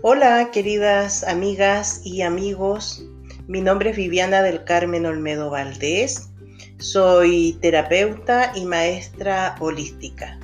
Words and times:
Hola, 0.00 0.52
queridas 0.52 1.24
amigas 1.24 2.02
y 2.04 2.22
amigos. 2.22 3.04
Mi 3.48 3.60
nombre 3.60 3.90
es 3.90 3.96
Viviana 3.96 4.42
del 4.42 4.62
Carmen 4.62 5.06
Olmedo 5.06 5.50
Valdés. 5.50 6.30
Soy 6.78 7.58
terapeuta 7.60 8.52
y 8.54 8.64
maestra 8.64 9.56
holística. 9.58 10.38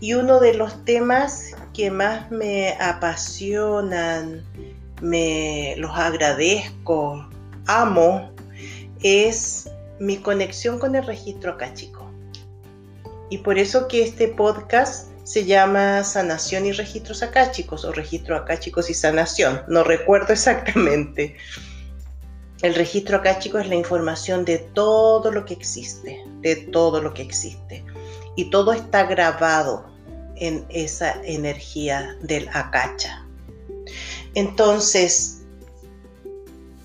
Y 0.00 0.14
uno 0.14 0.40
de 0.40 0.54
los 0.54 0.84
temas 0.84 1.54
que 1.72 1.92
más 1.92 2.32
me 2.32 2.72
apasionan, 2.80 4.42
me 5.00 5.76
los 5.78 5.92
agradezco, 5.92 7.28
amo, 7.68 8.32
es 9.04 9.70
mi 10.00 10.16
conexión 10.16 10.80
con 10.80 10.96
el 10.96 11.06
registro 11.06 11.52
acáchico. 11.52 12.10
Y 13.30 13.38
por 13.38 13.56
eso 13.56 13.86
que 13.86 14.02
este 14.02 14.26
podcast 14.26 15.12
se 15.28 15.44
llama 15.44 16.04
Sanación 16.04 16.64
y 16.64 16.72
Registros 16.72 17.22
Acáchicos 17.22 17.84
o 17.84 17.92
Registro 17.92 18.34
Acáchicos 18.34 18.88
y 18.88 18.94
Sanación, 18.94 19.60
no 19.68 19.84
recuerdo 19.84 20.32
exactamente. 20.32 21.36
El 22.62 22.74
registro 22.74 23.18
acáchico 23.18 23.58
es 23.58 23.68
la 23.68 23.74
información 23.74 24.46
de 24.46 24.56
todo 24.56 25.30
lo 25.30 25.44
que 25.44 25.52
existe, 25.52 26.24
de 26.40 26.56
todo 26.56 27.02
lo 27.02 27.12
que 27.12 27.20
existe. 27.20 27.84
Y 28.36 28.48
todo 28.48 28.72
está 28.72 29.04
grabado 29.04 29.84
en 30.36 30.64
esa 30.70 31.20
energía 31.22 32.16
del 32.22 32.48
acacha. 32.54 33.26
Entonces, 34.34 35.42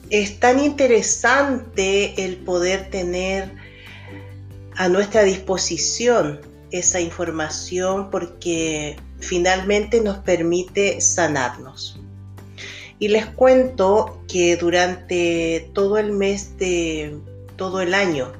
es 0.09 0.37
tan 0.41 0.59
interesante 0.59 2.25
el 2.25 2.35
poder 2.39 2.89
tener 2.89 3.55
a 4.75 4.89
nuestra 4.89 5.23
disposición 5.23 6.52
esa 6.73 6.99
información 6.99 8.09
porque 8.09 8.97
finalmente 9.19 10.01
nos 10.01 10.17
permite 10.17 10.99
sanarnos. 10.99 11.99
Y 12.97 13.09
les 13.09 13.27
cuento 13.27 14.23
que 14.27 14.57
durante 14.57 15.69
todo 15.73 15.97
el 15.99 16.11
mes 16.11 16.57
de 16.57 17.15
todo 17.57 17.79
el 17.81 17.93
año 17.93 18.33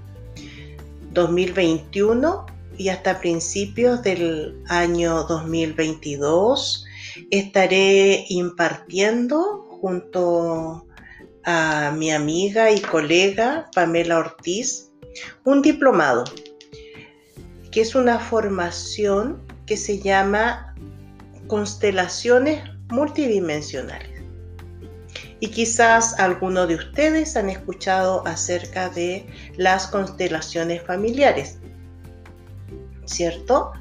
2021 1.11 2.45
y 2.77 2.89
hasta 2.89 3.19
principios 3.19 4.01
del 4.01 4.57
año 4.67 5.23
2022 5.25 6.85
estaré 7.29 8.25
impartiendo 8.29 9.67
junto 9.79 10.87
a 11.43 11.93
mi 11.95 12.11
amiga 12.11 12.71
y 12.71 12.79
colega 12.79 13.69
Pamela 13.75 14.17
Ortiz 14.17 14.89
un 15.43 15.61
diplomado 15.61 16.23
que 17.73 17.81
es 17.81 17.95
una 17.95 18.19
formación 18.19 19.41
que 19.65 19.77
se 19.77 19.99
llama 19.99 20.75
constelaciones 21.47 22.63
multidimensionales. 22.89 24.21
Y 25.39 25.47
quizás 25.47 26.19
algunos 26.19 26.67
de 26.67 26.75
ustedes 26.75 27.35
han 27.35 27.49
escuchado 27.49 28.25
acerca 28.27 28.89
de 28.89 29.25
las 29.57 29.87
constelaciones 29.87 30.83
familiares, 30.83 31.57
¿cierto? 33.05 33.71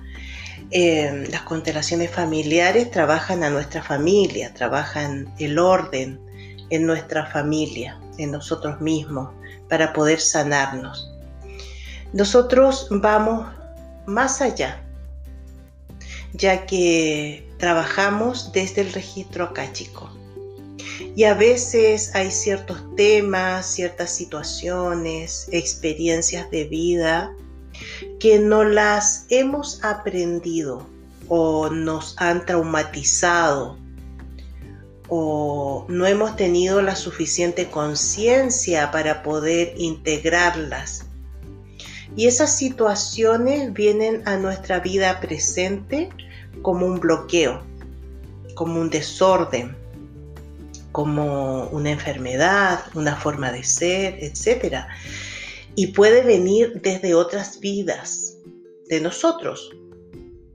Eh, 0.71 1.29
las 1.31 1.43
constelaciones 1.43 2.11
familiares 2.11 2.91
trabajan 2.91 3.45
a 3.45 3.51
nuestra 3.51 3.83
familia, 3.83 4.55
trabajan 4.55 5.33
el 5.39 5.59
orden 5.59 6.19
en 6.71 6.87
nuestra 6.87 7.27
familia, 7.27 8.01
en 8.17 8.31
nosotros 8.31 8.81
mismos, 8.81 9.29
para 9.69 9.93
poder 9.93 10.19
sanarnos. 10.19 11.13
Nosotros 12.15 12.89
vamos 12.91 13.47
más 14.07 14.41
allá, 14.41 14.83
ya 16.33 16.67
que 16.67 17.49
trabajamos 17.59 18.53
desde 18.53 18.83
el 18.83 18.93
registro 18.93 19.45
acáchico. 19.45 20.11
Y 21.15 21.25
a 21.25 21.35
veces 21.35 22.15
hay 22.15 22.31
ciertos 22.31 22.83
temas, 22.97 23.67
ciertas 23.67 24.11
situaciones, 24.11 25.49
experiencias 25.53 26.51
de 26.51 26.65
vida 26.65 27.35
que 28.19 28.39
no 28.39 28.65
las 28.65 29.27
hemos 29.29 29.83
aprendido 29.85 30.87
o 31.29 31.69
nos 31.71 32.15
han 32.19 32.45
traumatizado 32.47 33.79
o 35.09 35.85
no 35.89 36.07
hemos 36.07 36.37
tenido 36.37 36.81
la 36.81 36.97
suficiente 36.97 37.69
conciencia 37.69 38.91
para 38.91 39.23
poder 39.23 39.75
integrarlas 39.77 41.05
y 42.17 42.27
esas 42.27 42.57
situaciones 42.57 43.73
vienen 43.73 44.23
a 44.27 44.37
nuestra 44.37 44.81
vida 44.81 45.21
presente 45.21 46.11
como 46.61 46.87
un 46.87 47.01
bloqueo, 47.01 47.63
como 48.55 48.81
un 48.81 48.91
desorden, 48.91 49.75
como 50.93 51.69
una 51.69 51.91
enfermedad, 51.91 52.81
una 52.95 53.17
forma 53.17 53.51
de 53.51 53.65
ser, 53.65 54.19
etc. 54.23 54.85
Y 55.75 55.89
puede 55.89 56.23
venir 56.23 56.81
desde 56.83 57.15
otras 57.15 57.61
vidas 57.61 58.35
de 58.89 59.01
nosotros 59.01 59.71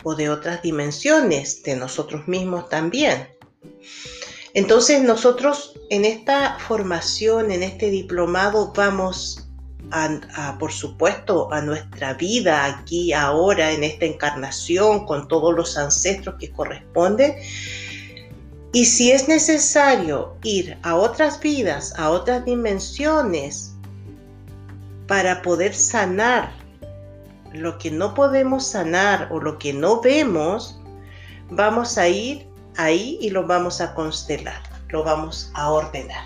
o 0.03 0.13
de 0.13 0.29
otras 0.29 0.61
dimensiones 0.61 1.63
de 1.63 1.75
nosotros 1.75 2.27
mismos 2.27 2.69
también. 2.69 3.27
Entonces 4.53 5.01
nosotros 5.01 5.73
en 5.89 6.05
esta 6.05 6.59
formación, 6.59 7.51
en 7.51 7.63
este 7.63 7.89
diplomado, 7.89 8.73
vamos 8.75 9.46
por 10.59 10.71
supuesto, 10.71 11.51
a 11.51 11.61
nuestra 11.61 12.13
vida 12.13 12.65
aquí, 12.65 13.13
ahora, 13.13 13.71
en 13.71 13.83
esta 13.83 14.05
encarnación, 14.05 15.05
con 15.05 15.27
todos 15.27 15.55
los 15.55 15.77
ancestros 15.77 16.35
que 16.39 16.51
corresponden. 16.51 17.35
Y 18.73 18.85
si 18.85 19.11
es 19.11 19.27
necesario 19.27 20.35
ir 20.43 20.77
a 20.83 20.95
otras 20.95 21.39
vidas, 21.39 21.93
a 21.97 22.09
otras 22.09 22.45
dimensiones, 22.45 23.73
para 25.07 25.41
poder 25.41 25.73
sanar 25.73 26.51
lo 27.53 27.77
que 27.77 27.89
no 27.89 28.13
podemos 28.13 28.67
sanar 28.67 29.29
o 29.31 29.39
lo 29.39 29.57
que 29.57 29.73
no 29.73 30.01
vemos, 30.01 30.79
vamos 31.49 31.97
a 31.97 32.07
ir 32.07 32.45
ahí 32.75 33.17
y 33.21 33.29
lo 33.29 33.47
vamos 33.47 33.81
a 33.81 33.93
constelar, 33.95 34.61
lo 34.89 35.03
vamos 35.03 35.49
a 35.53 35.71
ordenar. 35.71 36.25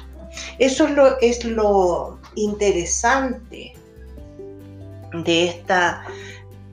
Eso 0.59 0.87
es 0.87 0.91
lo, 0.91 1.19
es 1.19 1.45
lo 1.45 2.19
interesante 2.35 3.73
de, 5.13 5.45
esta, 5.45 6.03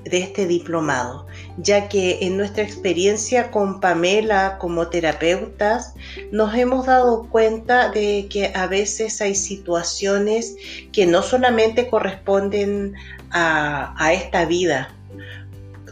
de 0.04 0.19
este 0.19 0.46
diplomado, 0.46 1.26
ya 1.58 1.88
que 1.88 2.19
en 2.22 2.36
nuestra 2.36 2.62
experiencia 2.62 3.50
con 3.50 3.80
Pamela 3.80 4.58
como 4.58 4.88
terapeutas 4.88 5.94
nos 6.30 6.54
hemos 6.54 6.86
dado 6.86 7.28
cuenta 7.28 7.91
de 7.91 8.26
que 8.30 8.52
a 8.54 8.66
veces 8.66 9.20
hay 9.20 9.34
situaciones 9.34 10.56
que 10.92 11.06
no 11.06 11.22
solamente 11.22 11.88
corresponden 11.88 12.94
a, 13.30 13.94
a 14.02 14.12
esta 14.12 14.44
vida, 14.46 14.94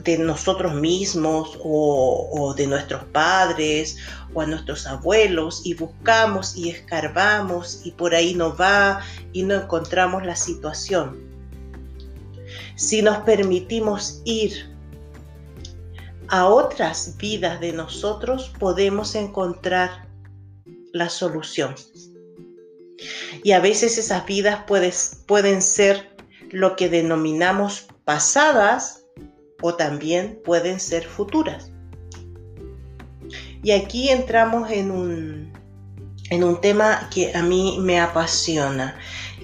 de 0.07 0.19
nosotros 0.19 0.73
mismos 0.75 1.59
o, 1.63 2.55
de 2.57 2.67
nuestros 2.69 3.05
padres 3.07 3.99
a 4.43 4.47
nuestros 4.47 4.87
abuelos 4.87 5.63
y 5.65 5.75
buscamos 5.75 6.57
y 6.57 6.71
escarbamos 6.71 7.81
y 7.85 7.93
por 7.93 8.15
ahí 8.15 8.35
no 8.35 8.57
va 8.57 9.01
y 9.33 9.43
no 9.43 9.55
encontramos 9.55 10.25
la 10.25 10.37
situación. 10.37 11.27
Si 12.77 13.03
nos 13.03 13.19
permitimos 13.19 14.21
ir 14.25 14.75
a 16.29 16.47
otras 16.47 17.17
vidas 17.17 17.61
de 17.61 17.73
nosotros, 17.73 18.53
podemos 18.59 19.15
encontrar 19.15 20.07
la 20.93 21.09
solución. 21.09 21.75
Y 23.43 23.53
a 23.53 23.61
veces 23.61 23.99
esas 23.99 24.27
vidas 24.27 24.65
pueden 25.27 25.63
ser 25.63 26.17
lo 26.51 26.77
que 26.77 26.89
denominamos 26.89 27.87
pasadas 28.05 29.05
o 29.63 29.75
también 29.75 30.41
pueden 30.45 30.81
ser 30.81 31.05
futuras. 31.05 31.71
Y 33.67 33.73
aquí 33.73 34.11
entramos 34.11 34.71
en 34.71 34.93
un, 34.93 35.53
en 36.31 36.45
un 36.45 36.61
tema 36.61 37.11
que 37.13 37.35
a 37.35 37.43
mí 37.43 37.79
me 37.81 37.99
apasiona, 37.99 38.97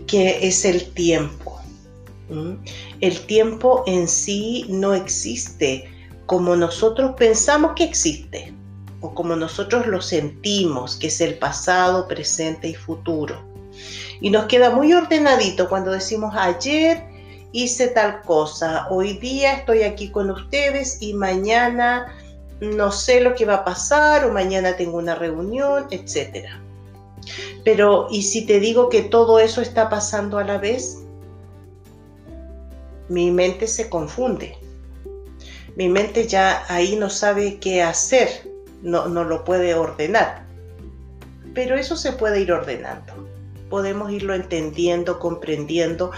que 0.06 0.46
es 0.46 0.64
el 0.64 0.92
tiempo. 0.92 1.60
El 3.00 3.20
tiempo 3.26 3.82
en 3.88 4.06
sí 4.06 4.64
no 4.68 4.94
existe 4.94 5.90
como 6.26 6.54
nosotros 6.54 7.16
pensamos 7.18 7.72
que 7.74 7.82
existe 7.82 8.54
o 9.00 9.12
como 9.12 9.34
nosotros 9.34 9.88
lo 9.88 10.00
sentimos, 10.00 10.94
que 10.94 11.08
es 11.08 11.20
el 11.20 11.36
pasado, 11.38 12.06
presente 12.06 12.68
y 12.68 12.74
futuro. 12.74 13.42
Y 14.20 14.30
nos 14.30 14.44
queda 14.46 14.70
muy 14.70 14.92
ordenadito 14.92 15.68
cuando 15.68 15.90
decimos 15.90 16.32
ayer 16.36 17.02
hice 17.50 17.88
tal 17.88 18.22
cosa, 18.22 18.86
hoy 18.88 19.14
día 19.14 19.54
estoy 19.54 19.82
aquí 19.82 20.12
con 20.12 20.30
ustedes 20.30 20.98
y 21.00 21.12
mañana 21.12 22.06
no 22.62 22.92
sé 22.92 23.20
lo 23.20 23.34
que 23.34 23.44
va 23.44 23.54
a 23.56 23.64
pasar 23.64 24.24
o 24.24 24.32
mañana 24.32 24.76
tengo 24.76 24.96
una 24.96 25.16
reunión, 25.16 25.88
etc. 25.90 26.46
Pero, 27.64 28.06
¿y 28.10 28.22
si 28.22 28.46
te 28.46 28.60
digo 28.60 28.88
que 28.88 29.02
todo 29.02 29.40
eso 29.40 29.60
está 29.60 29.88
pasando 29.90 30.38
a 30.38 30.44
la 30.44 30.58
vez? 30.58 30.98
Mi 33.08 33.32
mente 33.32 33.66
se 33.66 33.90
confunde. 33.90 34.56
Mi 35.74 35.88
mente 35.88 36.28
ya 36.28 36.64
ahí 36.68 36.94
no 36.94 37.10
sabe 37.10 37.58
qué 37.58 37.82
hacer, 37.82 38.28
no, 38.82 39.08
no 39.08 39.24
lo 39.24 39.42
puede 39.44 39.74
ordenar. 39.74 40.44
pero 41.54 41.76
eso 41.76 41.96
se 41.96 42.12
puede 42.12 42.40
ir 42.40 42.52
ordenando. 42.52 43.28
Podemos 43.68 44.12
irlo 44.12 44.34
entendiendo, 44.34 45.18
comprendiendo, 45.18 46.10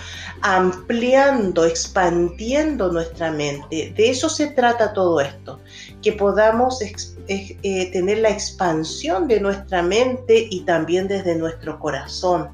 ampliando, 0.42 1.64
expandiendo 1.64 2.90
nuestra 2.92 3.30
mente. 3.30 3.92
De 3.96 4.10
eso 4.10 4.28
se 4.28 4.48
trata 4.48 4.92
todo 4.92 5.20
esto, 5.20 5.60
que 6.04 6.12
podamos 6.12 6.80
eh, 6.82 7.90
tener 7.92 8.18
la 8.18 8.30
expansión 8.30 9.26
de 9.26 9.40
nuestra 9.40 9.82
mente 9.82 10.46
y 10.50 10.60
también 10.60 11.08
desde 11.08 11.34
nuestro 11.34 11.80
corazón. 11.80 12.50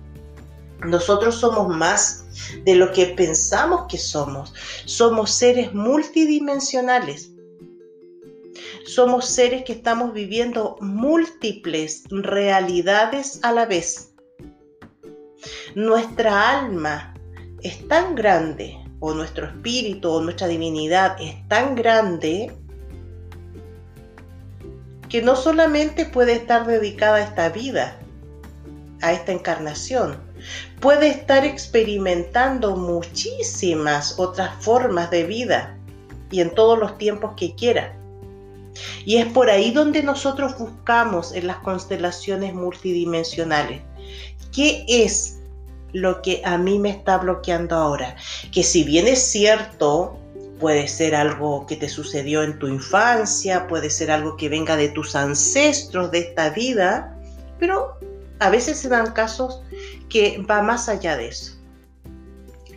Nosotros 0.87 1.35
somos 1.35 1.69
más 1.69 2.25
de 2.65 2.77
lo 2.77 2.91
que 2.93 3.07
pensamos 3.07 3.87
que 3.91 3.99
somos. 3.99 4.55
Somos 4.87 5.33
seres 5.33 5.75
multidimensionales 5.75 7.33
somos 8.85 9.27
seres 9.27 9.65
que 9.65 9.73
estamos 9.73 10.13
viviendo 10.13 10.77
múltiples 10.81 12.05
realidades 12.11 13.39
a 13.43 13.53
la 13.53 13.67
vez. 13.67 14.15
Nuestra 15.75 16.59
alma 16.59 17.15
es 17.63 17.87
tan 17.89 18.15
grande, 18.15 18.77
o 18.99 19.15
nuestro 19.15 19.47
espíritu, 19.47 20.11
o 20.11 20.21
nuestra 20.21 20.49
divinidad 20.49 21.17
es 21.21 21.37
tan 21.49 21.75
grande, 21.75 22.53
que 25.11 25.21
no 25.21 25.37
solamente 25.37 26.07
puede 26.07 26.35
estar 26.35 26.67
dedicada 26.67 27.17
a 27.17 27.23
esta 27.23 27.49
vida, 27.49 27.99
a 29.03 29.13
esta 29.13 29.33
encarnación, 29.33 30.17
puede 30.81 31.09
estar 31.09 31.45
experimentando 31.45 32.77
muchísimas 32.77 34.19
otras 34.19 34.51
formas 34.63 35.11
de 35.11 35.25
vida 35.25 35.77
y 36.31 36.41
en 36.41 36.55
todos 36.55 36.79
los 36.79 36.97
tiempos 36.97 37.33
que 37.37 37.55
quiera. 37.57 37.97
Y 39.05 39.17
es 39.17 39.27
por 39.27 39.51
ahí 39.51 39.73
donde 39.73 40.05
nosotros 40.05 40.57
buscamos 40.57 41.33
en 41.33 41.49
las 41.49 41.57
constelaciones 41.57 42.55
multidimensionales. 42.55 43.83
¿Qué 44.53 44.85
es 44.89 45.41
lo 45.93 46.23
que 46.23 46.41
a 46.45 46.57
mí 46.57 46.79
me 46.79 46.91
está 46.91 47.19
bloqueando 47.19 47.75
ahora? 47.75 48.15
Que 48.53 48.63
si 48.63 48.85
bien 48.85 49.09
es 49.09 49.21
cierto, 49.21 50.20
puede 50.61 50.87
ser 50.87 51.15
algo 51.15 51.67
que 51.67 51.77
te 51.77 51.89
sucedió 51.89 52.43
en 52.43 52.59
tu 52.59 52.69
infancia, 52.69 53.67
puede 53.67 53.91
ser 53.91 54.11
algo 54.11 54.37
que 54.37 54.49
venga 54.49 54.77
de 54.77 54.91
tus 54.91 55.17
ancestros 55.17 56.11
de 56.11 56.21
esta 56.21 56.51
vida, 56.51 57.19
pero 57.59 57.99
a 58.39 58.51
veces 58.51 58.79
se 58.79 58.89
dan 58.89 59.13
casos 59.13 59.63
que 60.09 60.45
va 60.49 60.63
más 60.63 60.89
allá 60.89 61.17
de 61.17 61.29
eso. 61.29 61.55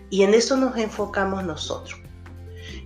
Y 0.10 0.24
en 0.24 0.34
eso 0.34 0.58
nos 0.58 0.78
enfocamos 0.78 1.44
nosotros 1.44 2.00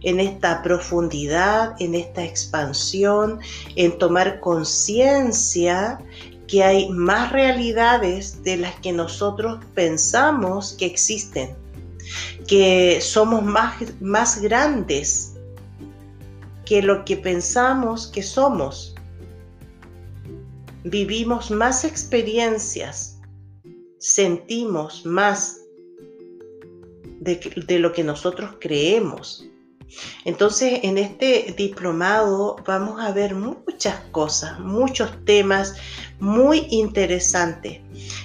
en 0.03 0.19
esta 0.19 0.61
profundidad, 0.61 1.75
en 1.79 1.95
esta 1.95 2.23
expansión, 2.23 3.39
en 3.75 3.97
tomar 3.97 4.39
conciencia 4.39 5.99
que 6.47 6.63
hay 6.63 6.89
más 6.89 7.31
realidades 7.31 8.43
de 8.43 8.57
las 8.57 8.75
que 8.79 8.93
nosotros 8.93 9.59
pensamos 9.73 10.75
que 10.77 10.85
existen, 10.85 11.55
que 12.47 12.99
somos 13.01 13.43
más, 13.43 13.75
más 13.99 14.41
grandes 14.41 15.33
que 16.65 16.81
lo 16.81 17.05
que 17.05 17.17
pensamos 17.17 18.07
que 18.07 18.21
somos. 18.23 18.95
Vivimos 20.83 21.51
más 21.51 21.83
experiencias, 21.83 23.19
sentimos 23.99 25.05
más 25.05 25.61
de, 27.19 27.63
de 27.67 27.79
lo 27.79 27.91
que 27.91 28.03
nosotros 28.03 28.55
creemos. 28.59 29.45
Entonces, 30.25 30.81
en 30.83 30.97
este 30.97 31.53
diplomado 31.57 32.57
vamos 32.65 33.01
a 33.01 33.11
ver 33.11 33.35
muchas 33.35 33.95
cosas, 34.11 34.59
muchos 34.59 35.11
temas 35.25 35.75
muy 36.19 36.67
interesantes 36.69 37.79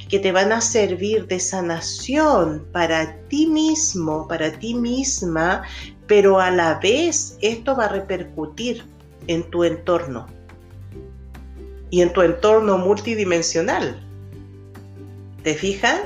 que 0.09 0.19
te 0.19 0.33
van 0.33 0.53
a 0.53 0.61
servir 0.61 1.27
de 1.27 1.41
sanación 1.41 2.67
para 2.73 3.17
ti 3.29 3.47
mismo, 3.47 4.27
para 4.29 4.53
ti 4.59 4.75
misma, 4.75 5.63
pero 6.07 6.41
a 6.41 6.51
la 6.51 6.79
vez 6.79 7.39
esto 7.41 7.77
va 7.77 7.87
a 7.87 7.89
repercutir 7.89 8.85
en 9.27 9.43
tu 9.51 9.65
entorno 9.65 10.27
y 11.91 12.01
en 12.01 12.13
tu 12.13 12.23
entorno 12.23 12.79
multidimensional. 12.79 14.03
¿Te 15.43 15.55
fijas? 15.55 16.01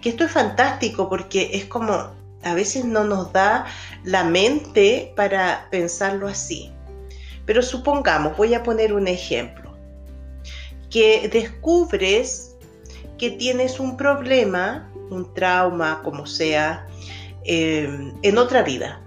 Que 0.00 0.10
esto 0.10 0.24
es 0.24 0.30
fantástico 0.30 1.08
porque 1.08 1.50
es 1.52 1.64
como 1.66 2.12
a 2.44 2.54
veces 2.54 2.84
no 2.84 3.04
nos 3.04 3.32
da 3.32 3.66
la 4.04 4.24
mente 4.24 5.12
para 5.16 5.68
pensarlo 5.70 6.28
así. 6.28 6.72
Pero 7.46 7.62
supongamos, 7.62 8.36
voy 8.36 8.54
a 8.54 8.62
poner 8.62 8.92
un 8.92 9.08
ejemplo, 9.08 9.76
que 10.90 11.28
descubres 11.32 12.56
que 13.18 13.30
tienes 13.30 13.80
un 13.80 13.96
problema, 13.96 14.90
un 15.10 15.32
trauma, 15.34 16.00
como 16.02 16.26
sea, 16.26 16.86
eh, 17.44 18.12
en 18.22 18.38
otra 18.38 18.62
vida. 18.62 19.00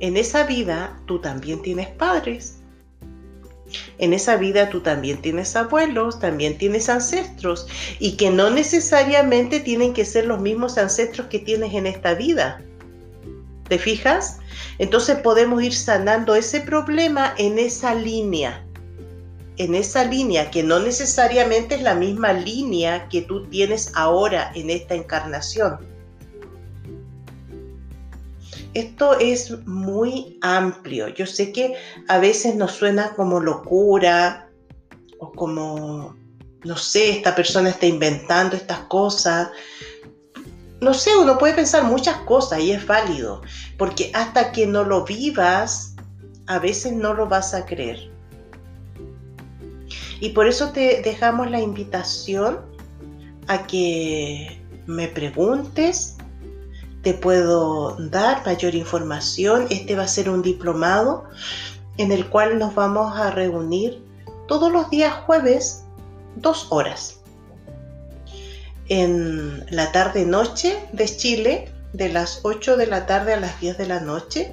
En 0.00 0.16
esa 0.16 0.44
vida 0.44 0.98
tú 1.06 1.20
también 1.20 1.60
tienes 1.62 1.88
padres, 1.88 2.57
en 3.98 4.12
esa 4.12 4.36
vida 4.36 4.70
tú 4.70 4.80
también 4.80 5.20
tienes 5.20 5.56
abuelos, 5.56 6.20
también 6.20 6.58
tienes 6.58 6.88
ancestros 6.88 7.66
y 7.98 8.16
que 8.16 8.30
no 8.30 8.50
necesariamente 8.50 9.60
tienen 9.60 9.92
que 9.92 10.04
ser 10.04 10.26
los 10.26 10.40
mismos 10.40 10.78
ancestros 10.78 11.26
que 11.28 11.38
tienes 11.38 11.74
en 11.74 11.86
esta 11.86 12.14
vida. 12.14 12.62
¿Te 13.68 13.78
fijas? 13.78 14.38
Entonces 14.78 15.18
podemos 15.18 15.62
ir 15.62 15.74
sanando 15.74 16.34
ese 16.34 16.60
problema 16.60 17.34
en 17.36 17.58
esa 17.58 17.94
línea. 17.94 18.64
En 19.58 19.74
esa 19.74 20.04
línea 20.04 20.50
que 20.50 20.62
no 20.62 20.78
necesariamente 20.78 21.74
es 21.74 21.82
la 21.82 21.94
misma 21.94 22.32
línea 22.32 23.08
que 23.08 23.22
tú 23.22 23.46
tienes 23.48 23.90
ahora 23.94 24.52
en 24.54 24.70
esta 24.70 24.94
encarnación 24.94 25.97
esto 28.78 29.18
es 29.18 29.66
muy 29.66 30.38
amplio. 30.42 31.08
Yo 31.08 31.26
sé 31.26 31.52
que 31.52 31.74
a 32.08 32.18
veces 32.18 32.54
nos 32.54 32.72
suena 32.72 33.14
como 33.14 33.40
locura 33.40 34.48
o 35.18 35.32
como, 35.32 36.16
no 36.64 36.76
sé, 36.76 37.10
esta 37.10 37.34
persona 37.34 37.70
está 37.70 37.86
inventando 37.86 38.56
estas 38.56 38.80
cosas. 38.80 39.48
No 40.80 40.94
sé, 40.94 41.16
uno 41.16 41.38
puede 41.38 41.54
pensar 41.54 41.84
muchas 41.84 42.18
cosas 42.18 42.60
y 42.60 42.72
es 42.72 42.86
válido, 42.86 43.42
porque 43.76 44.10
hasta 44.14 44.52
que 44.52 44.66
no 44.66 44.84
lo 44.84 45.04
vivas, 45.04 45.96
a 46.46 46.58
veces 46.58 46.92
no 46.92 47.14
lo 47.14 47.26
vas 47.26 47.54
a 47.54 47.66
creer. 47.66 48.10
Y 50.20 50.30
por 50.30 50.46
eso 50.46 50.70
te 50.72 51.02
dejamos 51.02 51.50
la 51.50 51.60
invitación 51.60 52.60
a 53.46 53.66
que 53.66 54.60
me 54.86 55.08
preguntes 55.08 56.17
te 57.02 57.14
puedo 57.14 57.96
dar 57.98 58.44
mayor 58.44 58.74
información. 58.74 59.66
Este 59.70 59.96
va 59.96 60.04
a 60.04 60.08
ser 60.08 60.30
un 60.30 60.42
diplomado 60.42 61.24
en 61.96 62.12
el 62.12 62.28
cual 62.28 62.58
nos 62.58 62.74
vamos 62.74 63.16
a 63.18 63.30
reunir 63.30 64.02
todos 64.46 64.72
los 64.72 64.90
días 64.90 65.14
jueves 65.26 65.84
dos 66.36 66.66
horas. 66.70 67.20
En 68.88 69.66
la 69.70 69.92
tarde-noche 69.92 70.78
de 70.92 71.04
Chile, 71.04 71.72
de 71.92 72.08
las 72.08 72.40
8 72.42 72.76
de 72.76 72.86
la 72.86 73.06
tarde 73.06 73.34
a 73.34 73.40
las 73.40 73.60
10 73.60 73.78
de 73.78 73.86
la 73.86 74.00
noche. 74.00 74.52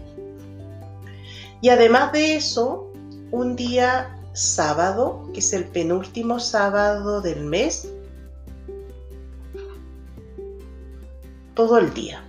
Y 1.62 1.70
además 1.70 2.12
de 2.12 2.36
eso, 2.36 2.92
un 3.32 3.56
día 3.56 4.18
sábado, 4.34 5.30
que 5.34 5.40
es 5.40 5.54
el 5.54 5.66
penúltimo 5.66 6.40
sábado 6.40 7.22
del 7.22 7.42
mes, 7.42 7.90
todo 11.54 11.78
el 11.78 11.94
día. 11.94 12.25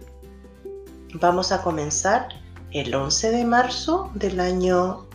Vamos 1.14 1.52
a 1.52 1.62
comenzar 1.62 2.28
el 2.72 2.94
11 2.94 3.30
de 3.30 3.44
marzo 3.44 4.10
del 4.14 4.40
año 4.40 5.06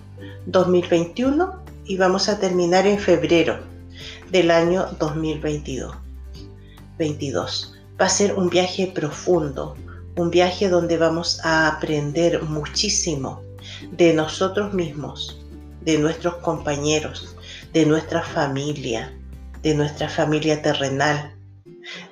2021 0.45 1.63
y 1.85 1.97
vamos 1.97 2.29
a 2.29 2.39
terminar 2.39 2.87
en 2.87 2.97
febrero 2.97 3.59
del 4.31 4.51
año 4.51 4.87
2022. 4.99 5.93
22. 6.97 7.75
Va 7.99 8.05
a 8.05 8.09
ser 8.09 8.33
un 8.35 8.49
viaje 8.49 8.87
profundo, 8.87 9.75
un 10.15 10.31
viaje 10.31 10.69
donde 10.69 10.97
vamos 10.97 11.41
a 11.43 11.67
aprender 11.67 12.41
muchísimo 12.43 13.41
de 13.91 14.13
nosotros 14.13 14.73
mismos, 14.73 15.39
de 15.81 15.97
nuestros 15.97 16.35
compañeros, 16.35 17.35
de 17.73 17.85
nuestra 17.85 18.23
familia, 18.23 19.13
de 19.61 19.75
nuestra 19.75 20.07
familia 20.07 20.61
terrenal, 20.61 21.35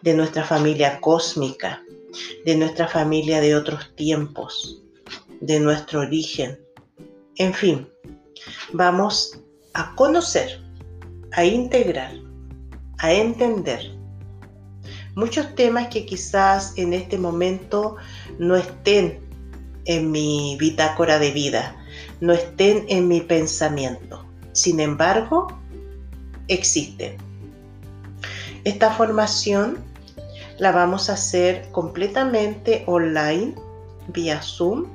de 0.01 0.13
nuestra 0.13 0.43
familia 0.43 0.99
cósmica, 0.99 1.81
de 2.45 2.55
nuestra 2.55 2.87
familia 2.87 3.41
de 3.41 3.55
otros 3.55 3.95
tiempos, 3.95 4.83
de 5.41 5.59
nuestro 5.59 6.01
origen. 6.01 6.59
En 7.37 7.53
fin, 7.53 7.87
vamos 8.73 9.39
a 9.73 9.95
conocer, 9.95 10.61
a 11.33 11.45
integrar, 11.45 12.13
a 12.97 13.13
entender 13.13 13.99
muchos 15.19 15.53
temas 15.55 15.87
que 15.89 16.05
quizás 16.05 16.73
en 16.77 16.93
este 16.93 17.17
momento 17.17 17.97
no 18.37 18.55
estén 18.55 19.19
en 19.83 20.11
mi 20.11 20.55
bitácora 20.59 21.19
de 21.19 21.31
vida, 21.31 21.75
no 22.21 22.31
estén 22.31 22.85
en 22.87 23.07
mi 23.07 23.19
pensamiento. 23.21 24.25
Sin 24.53 24.79
embargo, 24.79 25.47
existen. 26.47 27.17
Esta 28.63 28.91
formación 28.91 29.83
la 30.59 30.71
vamos 30.71 31.09
a 31.09 31.13
hacer 31.13 31.69
completamente 31.71 32.83
online, 32.85 33.55
vía 34.09 34.41
Zoom, 34.41 34.85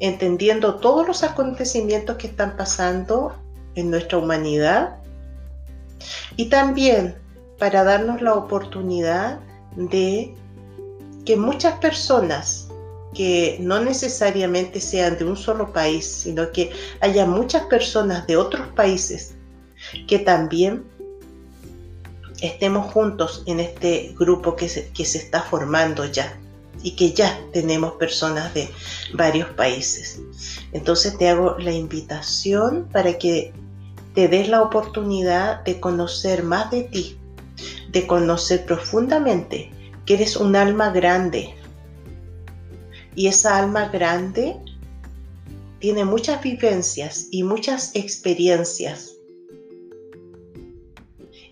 entendiendo 0.00 0.74
todos 0.76 1.06
los 1.06 1.22
acontecimientos 1.22 2.16
que 2.16 2.26
están 2.26 2.56
pasando 2.56 3.34
en 3.76 3.90
nuestra 3.90 4.18
humanidad. 4.18 4.98
Y 6.36 6.48
también 6.48 7.16
para 7.58 7.84
darnos 7.84 8.20
la 8.20 8.34
oportunidad 8.34 9.38
de 9.76 10.34
que 11.24 11.36
muchas 11.36 11.74
personas 11.78 12.68
que 13.14 13.58
no 13.60 13.78
necesariamente 13.80 14.80
sean 14.80 15.16
de 15.16 15.24
un 15.24 15.36
solo 15.36 15.72
país, 15.72 16.04
sino 16.04 16.50
que 16.50 16.72
haya 17.00 17.24
muchas 17.24 17.62
personas 17.66 18.26
de 18.26 18.36
otros 18.36 18.66
países 18.68 19.36
que 20.08 20.18
también 20.18 20.84
estemos 22.42 22.92
juntos 22.92 23.44
en 23.46 23.60
este 23.60 24.14
grupo 24.18 24.56
que 24.56 24.68
se, 24.68 24.88
que 24.90 25.04
se 25.04 25.18
está 25.18 25.40
formando 25.42 26.04
ya 26.04 26.38
y 26.82 26.96
que 26.96 27.12
ya 27.12 27.40
tenemos 27.52 27.92
personas 27.92 28.52
de 28.54 28.68
varios 29.14 29.48
países. 29.50 30.20
Entonces 30.72 31.16
te 31.16 31.28
hago 31.28 31.56
la 31.58 31.72
invitación 31.72 32.88
para 32.92 33.16
que 33.18 33.52
te 34.14 34.28
des 34.28 34.48
la 34.48 34.62
oportunidad 34.62 35.62
de 35.64 35.80
conocer 35.80 36.42
más 36.42 36.70
de 36.70 36.82
ti, 36.82 37.16
de 37.90 38.06
conocer 38.06 38.66
profundamente 38.66 39.70
que 40.04 40.14
eres 40.14 40.36
un 40.36 40.56
alma 40.56 40.90
grande. 40.90 41.54
Y 43.14 43.28
esa 43.28 43.56
alma 43.56 43.88
grande 43.88 44.56
tiene 45.78 46.04
muchas 46.04 46.42
vivencias 46.42 47.26
y 47.30 47.42
muchas 47.42 47.94
experiencias. 47.94 49.11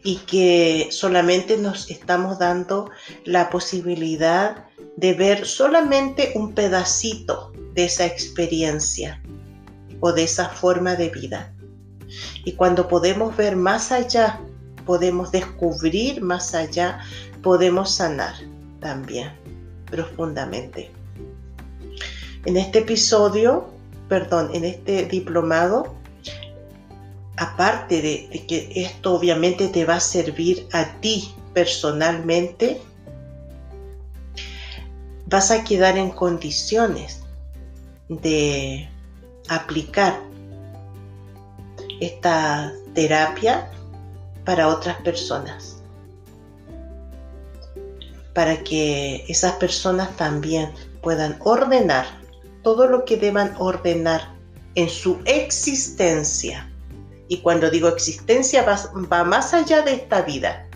Y 0.02 0.16
que 0.16 0.88
solamente 0.90 1.58
nos 1.58 1.90
estamos 1.90 2.38
dando 2.38 2.90
la 3.24 3.50
posibilidad 3.50 4.64
de 4.96 5.14
ver 5.14 5.46
solamente 5.46 6.32
un 6.34 6.54
pedacito 6.54 7.52
de 7.74 7.84
esa 7.84 8.06
experiencia 8.06 9.22
o 10.00 10.12
de 10.12 10.24
esa 10.24 10.48
forma 10.48 10.96
de 10.96 11.10
vida. 11.10 11.52
Y 12.44 12.52
cuando 12.52 12.88
podemos 12.88 13.36
ver 13.36 13.56
más 13.56 13.92
allá, 13.92 14.40
podemos 14.86 15.30
descubrir 15.30 16.22
más 16.22 16.54
allá, 16.54 17.00
podemos 17.42 17.94
sanar 17.94 18.34
también 18.80 19.32
profundamente. 19.90 20.90
En 22.46 22.56
este 22.56 22.80
episodio, 22.80 23.68
perdón, 24.08 24.50
en 24.54 24.64
este 24.64 25.04
diplomado, 25.04 25.94
aparte 27.40 28.02
de, 28.02 28.44
que 28.46 28.70
esto 28.74 29.14
obviamente 29.14 29.68
te 29.68 29.86
va 29.86 29.94
a 29.94 30.00
servir 30.00 30.68
a 30.72 31.00
ti 31.00 31.34
personalmente, 31.54 32.78
vas 35.24 35.50
a 35.50 35.64
quedar 35.64 35.96
en 35.96 36.10
condiciones 36.10 37.22
de 38.10 38.86
aplicar 39.48 40.20
esta 42.00 42.74
terapia 42.94 43.70
para 44.44 44.68
otras 44.68 45.00
personas. 45.00 45.78
Para 48.34 48.62
que 48.62 49.24
esas 49.28 49.52
personas 49.52 50.14
también 50.16 50.72
puedan 51.00 51.38
ordenar 51.40 52.04
todo 52.62 52.86
lo 52.86 53.06
que 53.06 53.16
deban 53.16 53.54
ordenar 53.58 54.34
en 54.74 54.90
su 54.90 55.22
existencia. 55.24 56.69
Y 57.30 57.38
cuando 57.42 57.70
digo 57.70 57.86
existencia 57.86 58.64
va, 58.64 59.24
más 59.24 59.54
allá 59.54 59.82
de 59.82 59.92
esta 59.92 60.22
vida. 60.22 60.66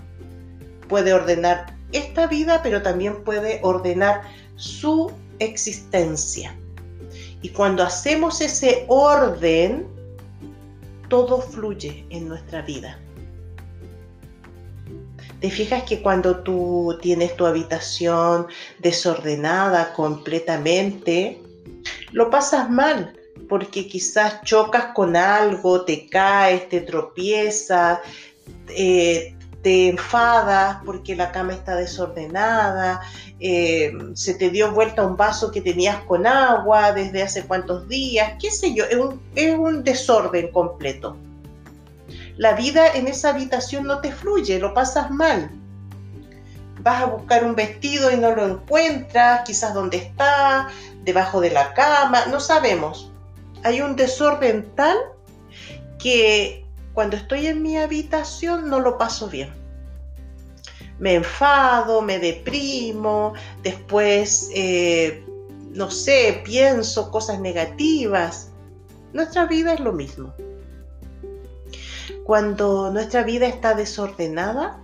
Puede 0.89 1.13
ordenar 1.13 1.75
esta 1.91 2.29
vida, 2.29 2.63
pero 2.63 2.81
también 2.81 3.25
puede 3.25 3.59
ordenar 3.65 4.23
su 4.55 5.11
existencia. 5.41 6.57
Y 7.43 7.49
cuando 7.49 7.83
hacemos 7.83 8.41
ese 8.41 8.85
orden, 8.87 9.89
todo 11.09 11.41
fluye 11.41 12.07
en 12.11 12.29
nuestra 12.29 12.63
vida. 12.63 13.01
Te 15.41 15.51
fijas 15.51 15.83
que 15.83 16.03
cuando 16.03 16.39
tú 16.45 16.97
tienes 17.03 17.37
tu 17.37 17.47
habitación 17.47 18.47
desordenada 18.79 19.93
completamente, 19.93 21.43
lo 22.13 22.31
pasas 22.31 22.71
mal 22.71 23.13
porque 23.49 23.87
quizás 23.87 24.43
chocas 24.43 24.87
con 24.95 25.17
algo, 25.17 25.85
te 25.85 26.09
caes, 26.09 26.69
te 26.69 26.81
tropiezas, 26.81 28.01
eh, 28.69 29.35
te 29.63 29.89
enfadas 29.89 30.79
porque 30.85 31.17
la 31.17 31.33
cama 31.33 31.55
está 31.55 31.75
desordenada, 31.75 33.01
eh, 33.41 33.93
se 34.15 34.35
te 34.35 34.51
dio 34.51 34.73
vuelta 34.73 35.07
un 35.07 35.17
vaso 35.17 35.51
que 35.51 35.63
tenías 35.63 36.05
con 36.05 36.27
agua 36.27 36.93
desde 36.93 37.23
hace 37.23 37.47
cuántos 37.47 37.89
días, 37.89 38.35
qué 38.41 38.51
sé 38.51 38.75
yo, 38.75 38.85
es 38.85 38.97
un, 38.97 39.21
es 39.35 39.57
un 39.57 39.83
desorden 39.83 40.53
completo. 40.53 41.17
La 42.37 42.53
vida 42.53 42.93
en 42.95 43.07
esa 43.07 43.31
habitación 43.31 43.85
no 43.85 44.01
te 44.01 44.13
fluye, 44.13 44.59
lo 44.59 44.75
pasas 44.75 45.11
mal. 45.11 45.51
Vas 46.81 47.03
a 47.03 47.07
buscar 47.07 47.45
un 47.45 47.55
vestido 47.55 48.13
y 48.13 48.17
no 48.17 48.35
lo 48.35 48.47
encuentras, 48.47 49.43
quizás 49.47 49.73
donde 49.73 49.97
está, 49.97 50.69
debajo 51.05 51.41
de 51.41 51.51
la 51.51 51.73
cama, 51.73 52.27
no 52.27 52.39
sabemos. 52.41 53.11
Hay 53.65 53.81
un 53.81 53.97
desorden 53.97 54.71
tal 54.75 54.97
que 55.99 56.65
cuando 56.93 57.17
estoy 57.17 57.47
en 57.47 57.63
mi 57.63 57.79
habitación 57.79 58.69
no 58.69 58.79
lo 58.79 58.99
paso 58.99 59.29
bien. 59.29 59.53
Me 60.99 61.15
enfado, 61.15 62.03
me 62.03 62.19
deprimo, 62.19 63.33
después, 63.63 64.51
eh, 64.55 65.25
no 65.71 65.91
sé, 65.91 66.43
pienso 66.45 67.11
cosas 67.11 67.41
negativas. 67.41 68.51
Nuestra 69.13 69.47
vida 69.47 69.75
es 69.75 69.81
lo 69.81 69.93
mismo. 69.93 70.35
Cuando 72.25 72.91
nuestra 72.93 73.23
vida 73.23 73.47
está 73.47 73.75
desordenada, 73.75 74.81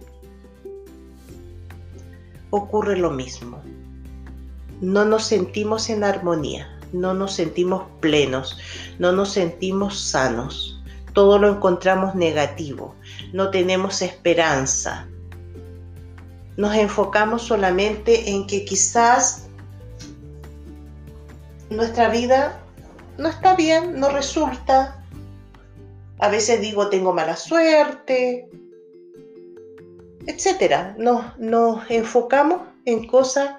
ocurre 2.48 2.96
lo 2.96 3.10
mismo. 3.10 3.62
No 4.80 5.04
nos 5.04 5.26
sentimos 5.26 5.90
en 5.90 6.02
armonía, 6.02 6.79
no 6.92 7.14
nos 7.14 7.34
sentimos 7.34 7.84
plenos, 8.00 8.58
no 8.98 9.12
nos 9.12 9.32
sentimos 9.32 10.00
sanos 10.00 10.80
todo 11.12 11.38
lo 11.38 11.48
encontramos 11.48 12.14
negativo, 12.14 12.94
no 13.32 13.50
tenemos 13.50 14.02
esperanza. 14.02 15.08
Nos 16.56 16.74
enfocamos 16.74 17.42
solamente 17.42 18.30
en 18.30 18.46
que 18.46 18.64
quizás 18.64 19.46
nuestra 21.70 22.08
vida 22.08 22.60
no 23.18 23.28
está 23.28 23.54
bien, 23.54 23.98
no 23.98 24.10
resulta. 24.10 25.04
A 26.18 26.28
veces 26.28 26.60
digo 26.60 26.88
tengo 26.90 27.12
mala 27.12 27.36
suerte, 27.36 28.48
etcétera. 30.26 30.94
Nos, 30.98 31.38
nos 31.38 31.90
enfocamos 31.90 32.62
en 32.84 33.06
cosas 33.06 33.56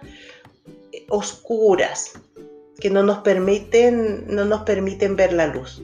oscuras 1.10 2.14
que 2.82 2.90
no 2.90 3.04
nos 3.04 3.20
permiten, 3.20 4.26
no 4.28 4.44
nos 4.44 4.64
permiten 4.64 5.16
ver 5.16 5.32
la 5.32 5.48
luz. 5.48 5.82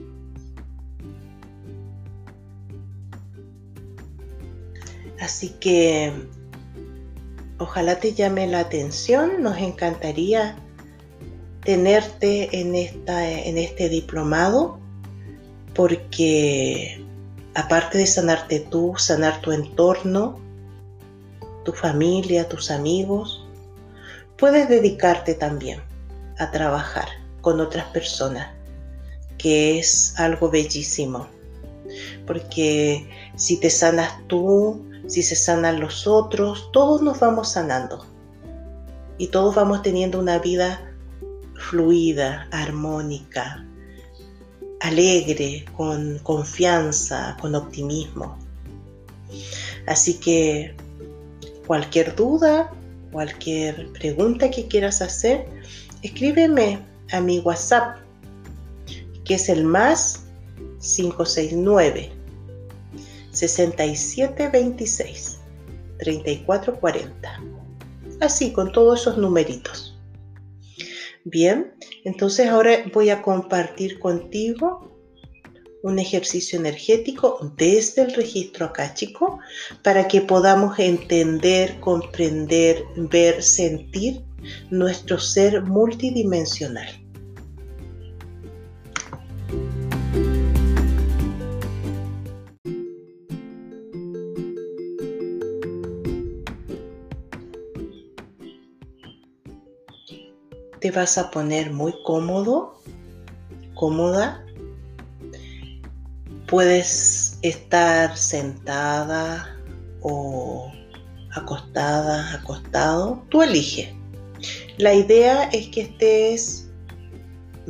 Así 5.18 5.50
que 5.60 6.12
ojalá 7.58 7.98
te 7.98 8.12
llame 8.12 8.46
la 8.46 8.60
atención, 8.60 9.42
nos 9.42 9.56
encantaría 9.58 10.56
tenerte 11.64 12.60
en, 12.60 12.74
esta, 12.74 13.30
en 13.30 13.58
este 13.58 13.88
diplomado 13.88 14.78
porque 15.74 17.04
aparte 17.54 17.98
de 17.98 18.06
sanarte 18.06 18.60
tú, 18.60 18.94
sanar 18.96 19.40
tu 19.40 19.52
entorno, 19.52 20.38
tu 21.64 21.72
familia, 21.72 22.48
tus 22.48 22.70
amigos, 22.70 23.46
puedes 24.36 24.68
dedicarte 24.68 25.34
también 25.34 25.87
a 26.38 26.50
trabajar 26.50 27.08
con 27.40 27.60
otras 27.60 27.86
personas, 27.86 28.48
que 29.38 29.78
es 29.78 30.14
algo 30.18 30.50
bellísimo. 30.50 31.28
Porque 32.26 33.08
si 33.36 33.58
te 33.58 33.70
sanas 33.70 34.12
tú, 34.26 34.84
si 35.06 35.22
se 35.22 35.36
sanan 35.36 35.80
los 35.80 36.06
otros, 36.06 36.70
todos 36.72 37.02
nos 37.02 37.18
vamos 37.20 37.52
sanando 37.52 38.04
y 39.16 39.28
todos 39.28 39.54
vamos 39.54 39.82
teniendo 39.82 40.20
una 40.20 40.38
vida 40.38 40.92
fluida, 41.54 42.48
armónica, 42.52 43.64
alegre, 44.80 45.64
con 45.76 46.18
confianza, 46.20 47.36
con 47.40 47.54
optimismo. 47.54 48.38
Así 49.86 50.14
que 50.14 50.76
cualquier 51.66 52.14
duda, 52.14 52.72
cualquier 53.10 53.90
pregunta 53.92 54.50
que 54.50 54.68
quieras 54.68 55.02
hacer, 55.02 55.46
escríbeme 56.02 56.84
a 57.12 57.20
mi 57.20 57.40
WhatsApp, 57.40 57.98
que 59.24 59.34
es 59.34 59.48
el 59.48 59.64
más 59.64 60.24
569 60.80 62.12
6726 63.30 65.38
3440. 65.98 67.42
Así, 68.20 68.52
con 68.52 68.72
todos 68.72 69.02
esos 69.02 69.18
numeritos. 69.18 69.96
Bien, 71.24 71.74
entonces 72.04 72.48
ahora 72.48 72.84
voy 72.92 73.10
a 73.10 73.22
compartir 73.22 73.98
contigo 73.98 74.92
un 75.82 75.98
ejercicio 75.98 76.58
energético 76.58 77.52
desde 77.56 78.02
el 78.02 78.14
registro 78.14 78.66
acáchico 78.66 79.38
para 79.82 80.08
que 80.08 80.20
podamos 80.20 80.78
entender, 80.78 81.78
comprender, 81.80 82.84
ver, 82.96 83.42
sentir 83.42 84.24
nuestro 84.70 85.18
ser 85.18 85.62
multidimensional. 85.62 86.88
Te 100.80 100.90
vas 100.92 101.18
a 101.18 101.30
poner 101.30 101.72
muy 101.72 101.92
cómodo, 102.04 102.80
cómoda 103.74 104.44
Puedes 106.48 107.38
estar 107.42 108.16
sentada 108.16 109.54
o 110.00 110.72
acostada, 111.34 112.32
acostado, 112.32 113.22
tú 113.28 113.42
elige. 113.42 113.97
La 114.78 114.94
idea 114.94 115.44
es 115.50 115.68
que 115.68 115.80
estés 115.80 116.68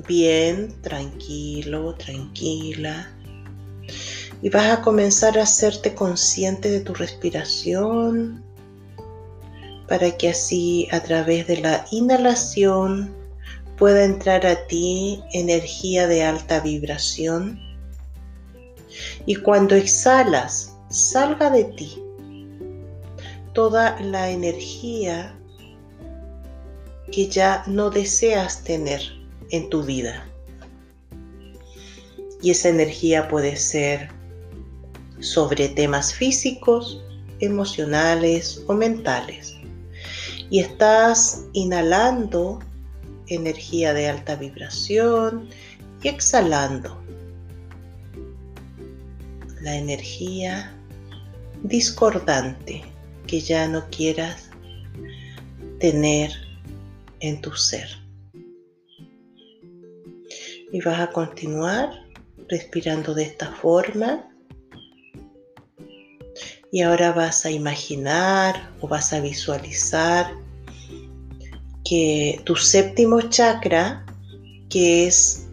bien, 0.06 0.74
tranquilo, 0.82 1.94
tranquila. 1.94 3.10
Y 4.42 4.50
vas 4.50 4.78
a 4.78 4.82
comenzar 4.82 5.38
a 5.38 5.44
hacerte 5.44 5.94
consciente 5.94 6.70
de 6.70 6.80
tu 6.80 6.92
respiración 6.92 8.44
para 9.88 10.16
que 10.18 10.28
así 10.28 10.86
a 10.92 11.00
través 11.00 11.46
de 11.46 11.56
la 11.56 11.86
inhalación 11.90 13.14
pueda 13.78 14.04
entrar 14.04 14.44
a 14.46 14.66
ti 14.66 15.22
energía 15.32 16.06
de 16.06 16.24
alta 16.24 16.60
vibración 16.60 17.58
y 19.24 19.36
cuando 19.36 19.74
exhalas, 19.74 20.76
salga 20.90 21.48
de 21.48 21.64
ti 21.64 22.02
toda 23.54 23.98
la 24.00 24.30
energía 24.30 25.37
que 27.12 27.28
ya 27.28 27.62
no 27.66 27.90
deseas 27.90 28.64
tener 28.64 29.00
en 29.50 29.68
tu 29.70 29.82
vida. 29.82 30.26
Y 32.42 32.50
esa 32.50 32.68
energía 32.68 33.28
puede 33.28 33.56
ser 33.56 34.10
sobre 35.20 35.68
temas 35.68 36.14
físicos, 36.14 37.02
emocionales 37.40 38.62
o 38.66 38.74
mentales. 38.74 39.56
Y 40.50 40.60
estás 40.60 41.44
inhalando 41.52 42.60
energía 43.26 43.92
de 43.92 44.08
alta 44.08 44.36
vibración 44.36 45.48
y 46.02 46.08
exhalando 46.08 46.96
la 49.60 49.76
energía 49.76 50.72
discordante 51.62 52.82
que 53.26 53.40
ya 53.40 53.66
no 53.68 53.84
quieras 53.90 54.48
tener 55.80 56.47
en 57.20 57.40
tu 57.40 57.54
ser. 57.54 57.88
Y 60.72 60.80
vas 60.82 61.00
a 61.00 61.10
continuar 61.12 61.90
respirando 62.48 63.14
de 63.14 63.24
esta 63.24 63.52
forma. 63.52 64.28
Y 66.70 66.82
ahora 66.82 67.12
vas 67.12 67.46
a 67.46 67.50
imaginar 67.50 68.70
o 68.80 68.88
vas 68.88 69.12
a 69.12 69.20
visualizar 69.20 70.30
que 71.84 72.40
tu 72.44 72.54
séptimo 72.54 73.22
chakra, 73.22 74.04
que 74.68 75.06
es 75.06 75.48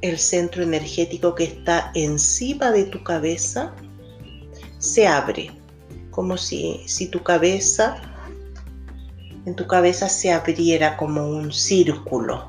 el 0.00 0.18
centro 0.18 0.64
energético 0.64 1.34
que 1.36 1.44
está 1.44 1.92
encima 1.94 2.72
de 2.72 2.84
tu 2.84 3.04
cabeza 3.04 3.72
se 4.82 5.06
abre, 5.06 5.52
como 6.10 6.36
si, 6.36 6.80
si 6.86 7.06
tu 7.06 7.22
cabeza, 7.22 8.02
en 9.46 9.54
tu 9.54 9.66
cabeza 9.66 10.08
se 10.08 10.32
abriera 10.32 10.96
como 10.96 11.26
un 11.26 11.52
círculo. 11.52 12.48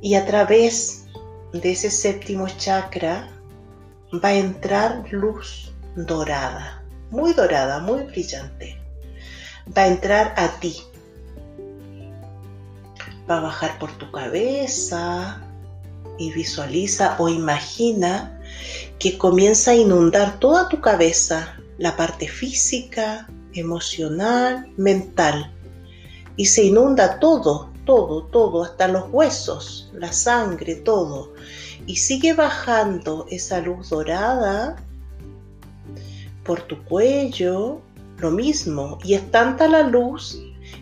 Y 0.00 0.14
a 0.14 0.24
través 0.26 1.06
de 1.52 1.72
ese 1.72 1.90
séptimo 1.90 2.46
chakra 2.48 3.28
va 4.12 4.28
a 4.28 4.34
entrar 4.36 5.04
luz 5.10 5.72
dorada, 5.96 6.82
muy 7.10 7.32
dorada, 7.32 7.80
muy 7.80 8.02
brillante. 8.04 8.78
Va 9.76 9.82
a 9.82 9.88
entrar 9.88 10.34
a 10.36 10.48
ti, 10.60 10.76
va 13.28 13.38
a 13.38 13.40
bajar 13.40 13.78
por 13.78 13.90
tu 13.98 14.10
cabeza 14.12 15.42
y 16.18 16.32
visualiza 16.32 17.16
o 17.18 17.28
imagina 17.28 18.40
que 18.98 19.18
comienza 19.18 19.72
a 19.72 19.74
inundar 19.74 20.38
toda 20.38 20.68
tu 20.68 20.80
cabeza, 20.80 21.56
la 21.78 21.96
parte 21.96 22.28
física, 22.28 23.26
emocional, 23.56 24.66
mental. 24.76 25.52
Y 26.36 26.46
se 26.46 26.64
inunda 26.64 27.18
todo, 27.18 27.70
todo, 27.84 28.24
todo, 28.24 28.64
hasta 28.64 28.88
los 28.88 29.04
huesos, 29.10 29.90
la 29.94 30.12
sangre, 30.12 30.76
todo. 30.76 31.32
Y 31.86 31.96
sigue 31.96 32.34
bajando 32.34 33.26
esa 33.30 33.60
luz 33.60 33.90
dorada 33.90 34.76
por 36.44 36.60
tu 36.62 36.82
cuello, 36.84 37.80
lo 38.18 38.30
mismo. 38.30 38.98
Y 39.02 39.14
es 39.14 39.30
tanta 39.30 39.68
la 39.68 39.82
luz 39.82 40.40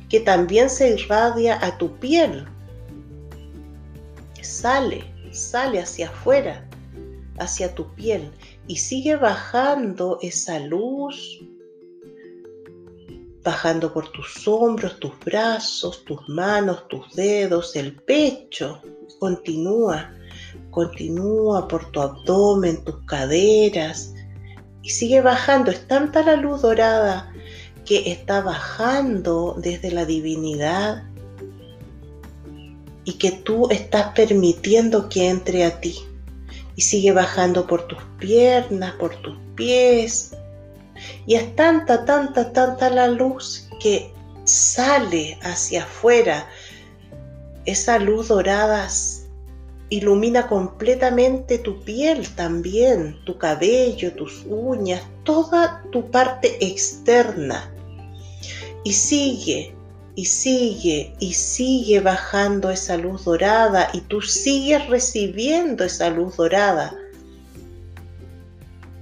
que 0.09 0.21
también 0.21 0.69
se 0.71 0.95
irradia 0.95 1.59
a 1.65 1.77
tu 1.79 1.93
piel. 1.99 2.47
Sale, 4.43 5.05
sale 5.33 5.81
hacia 5.81 6.09
afuera, 6.09 6.67
hacia 7.39 7.75
tu 7.75 7.87
piel 7.95 8.31
y 8.67 8.77
sigue 8.77 9.17
bajando 9.17 10.19
esa 10.23 10.59
luz, 10.59 11.41
bajando 13.45 13.93
por 13.93 14.11
tus 14.11 14.49
hombros, 14.49 14.99
tus 14.99 15.13
brazos, 15.21 16.05
tus 16.05 16.27
manos, 16.29 16.89
tus 16.89 17.15
dedos, 17.15 17.77
el 17.77 17.95
pecho. 17.95 18.81
Continúa, 19.21 20.13
continúa 20.71 21.69
por 21.69 21.91
tu 21.93 22.01
abdomen, 22.01 22.83
tus 22.85 22.97
caderas 23.07 24.15
y 24.83 24.91
sigue 24.91 25.21
bajando. 25.21 25.71
Es 25.71 25.87
tanta 25.87 26.23
la 26.23 26.37
luz 26.37 26.63
dorada 26.63 27.33
que 27.85 28.11
está 28.11 28.41
bajando 28.41 29.57
desde 29.59 29.91
la 29.91 30.05
divinidad 30.05 31.05
y 33.05 33.15
que 33.15 33.31
tú 33.31 33.69
estás 33.71 34.13
permitiendo 34.15 35.09
que 35.09 35.29
entre 35.29 35.65
a 35.65 35.81
ti. 35.81 35.97
Y 36.77 36.83
sigue 36.83 37.13
bajando 37.13 37.67
por 37.67 37.87
tus 37.87 38.03
piernas, 38.19 38.95
por 38.95 39.15
tus 39.23 39.37
pies. 39.55 40.35
Y 41.27 41.35
es 41.35 41.55
tanta, 41.57 42.05
tanta, 42.05 42.53
tanta 42.53 42.91
la 42.91 43.09
luz 43.09 43.69
que 43.81 44.13
sale 44.45 45.39
hacia 45.43 45.85
afuera. 45.85 46.49
Esa 47.65 47.99
luz 47.99 48.29
dorada 48.29 48.89
ilumina 49.91 50.47
completamente 50.47 51.59
tu 51.59 51.83
piel 51.85 52.29
también, 52.35 53.17
tu 53.25 53.39
cabello, 53.39 54.13
tus 54.15 54.45
uñas, 54.47 55.03
toda 55.25 55.83
tu 55.93 56.11
parte 56.11 56.57
externa 56.65 57.71
y 58.85 58.93
sigue, 58.93 59.75
y 60.15 60.27
sigue, 60.27 61.15
y 61.19 61.33
sigue 61.33 62.01
bajando 62.01 62.71
esa 62.71 62.97
luz 62.97 63.25
dorada 63.25 63.91
y 63.93 64.03
tú 64.03 64.21
sigues 64.21 64.87
recibiendo 64.89 65.85
esa 65.85 66.11
luz 66.11 66.37
dorada. 66.37 66.95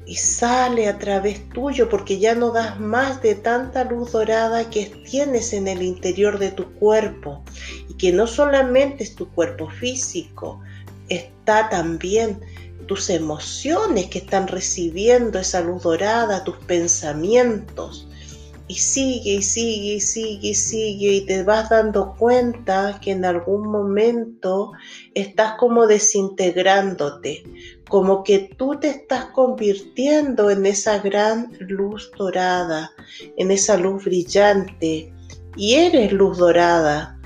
Y 0.05 0.17
sale 0.17 0.89
a 0.89 0.99
través 0.99 1.49
tuyo 1.51 1.89
porque 1.89 2.19
ya 2.19 2.35
no 2.35 2.51
das 2.51 2.81
más 2.81 3.23
de 3.23 3.35
tanta 3.35 3.85
luz 3.85 4.13
dorada 4.13 4.69
que 4.69 4.87
tienes 5.09 5.53
en 5.53 5.69
el 5.69 5.83
interior 5.83 6.39
de 6.39 6.51
tu 6.51 6.73
cuerpo. 6.75 7.45
Y 7.89 7.95
que 7.95 8.13
no 8.13 8.27
solamente 8.27 9.05
es 9.05 9.15
tu 9.15 9.29
cuerpo 9.29 9.71
físico, 9.71 10.61
está 11.09 11.69
también 11.69 12.41
tus 12.87 13.11
emociones 13.11 14.07
que 14.07 14.19
están 14.19 14.49
recibiendo 14.49 15.39
esa 15.39 15.61
luz 15.61 15.83
dorada, 15.83 16.45
tus 16.45 16.57
pensamientos 16.57 18.09
y 18.73 18.77
sigue 18.77 19.35
y 19.35 19.43
sigue 19.43 19.95
y 19.95 20.01
sigue 20.01 20.49
y 20.49 20.55
sigue 20.55 21.13
y 21.15 21.27
te 21.27 21.43
vas 21.43 21.69
dando 21.69 22.15
cuenta 22.17 22.99
que 23.03 23.11
en 23.11 23.25
algún 23.25 23.71
momento 23.71 24.73
estás 25.15 25.55
como 25.59 25.87
desintegrándote, 25.87 27.43
como 27.93 28.25
que 28.25 28.55
tú 28.57 28.81
te 28.81 28.89
estás 28.89 29.27
convirtiendo 29.27 30.49
en 30.49 30.65
esa 30.65 31.01
gran 31.01 31.53
luz 31.61 32.11
dorada, 32.17 32.91
en 33.37 33.51
esa 33.51 33.77
luz 33.77 34.07
brillante 34.07 35.13
y 35.57 35.75
eres 35.75 36.11
luz 36.11 36.39
dorada. 36.39 37.21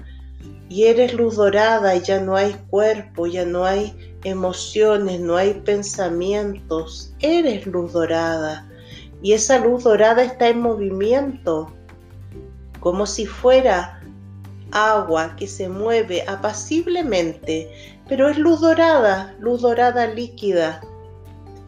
Y 0.68 0.86
eres 0.86 1.14
luz 1.14 1.36
dorada 1.36 1.94
y 1.94 2.00
ya 2.00 2.20
no 2.20 2.34
hay 2.34 2.56
cuerpo, 2.68 3.28
ya 3.28 3.44
no 3.44 3.64
hay 3.64 4.16
emociones, 4.24 5.20
no 5.20 5.36
hay 5.36 5.54
pensamientos, 5.54 7.14
eres 7.20 7.64
luz 7.64 7.92
dorada. 7.92 8.68
Y 9.22 9.34
esa 9.34 9.60
luz 9.60 9.84
dorada 9.84 10.24
está 10.24 10.48
en 10.48 10.62
movimiento, 10.62 11.72
como 12.80 13.06
si 13.06 13.24
fuera 13.24 14.02
agua 14.72 15.36
que 15.36 15.46
se 15.46 15.68
mueve 15.68 16.24
apaciblemente, 16.26 17.95
pero 18.08 18.28
es 18.28 18.38
luz 18.38 18.60
dorada, 18.60 19.34
luz 19.38 19.62
dorada 19.62 20.06
líquida. 20.06 20.80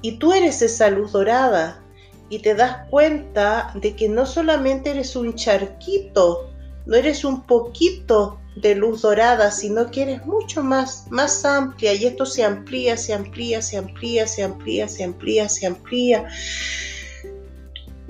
Y 0.02 0.18
tú 0.18 0.32
eres 0.32 0.62
esa 0.62 0.90
luz 0.90 1.12
dorada 1.12 1.82
y 2.28 2.40
te 2.40 2.54
das 2.54 2.88
cuenta 2.90 3.72
de 3.74 3.96
que 3.96 4.08
no 4.08 4.26
solamente 4.26 4.90
eres 4.90 5.16
un 5.16 5.34
charquito, 5.34 6.50
no 6.86 6.96
eres 6.96 7.24
un 7.24 7.42
poquito 7.42 8.38
de 8.56 8.74
luz 8.74 9.02
dorada, 9.02 9.50
sino 9.50 9.90
que 9.90 10.02
eres 10.02 10.26
mucho 10.26 10.62
más, 10.62 11.06
más 11.10 11.44
amplia 11.44 11.94
y 11.94 12.06
esto 12.06 12.26
se 12.26 12.44
amplía, 12.44 12.96
se 12.96 13.14
amplía, 13.14 13.62
se 13.62 13.76
amplía, 13.76 14.26
se 14.26 14.42
amplía, 14.42 14.88
se 14.88 15.04
amplía, 15.04 15.48
se 15.48 15.66
amplía. 15.66 16.24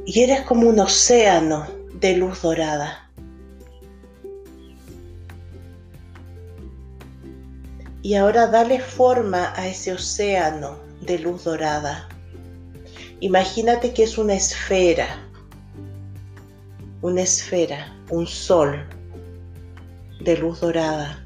Y 0.04 0.22
eres 0.22 0.42
como 0.42 0.68
un 0.68 0.80
océano 0.80 1.66
de 1.94 2.16
luz 2.16 2.42
dorada. 2.42 3.08
Y 8.02 8.14
ahora 8.14 8.46
dale 8.46 8.80
forma 8.80 9.52
a 9.56 9.66
ese 9.66 9.92
océano 9.92 10.78
de 11.00 11.18
luz 11.18 11.44
dorada. 11.44 12.08
Imagínate 13.20 13.92
que 13.92 14.04
es 14.04 14.18
una 14.18 14.34
esfera, 14.34 15.08
una 17.02 17.22
esfera, 17.22 17.96
un 18.11 18.26
sol 18.26 18.87
de 20.20 20.37
luz 20.37 20.61
dorada, 20.61 21.24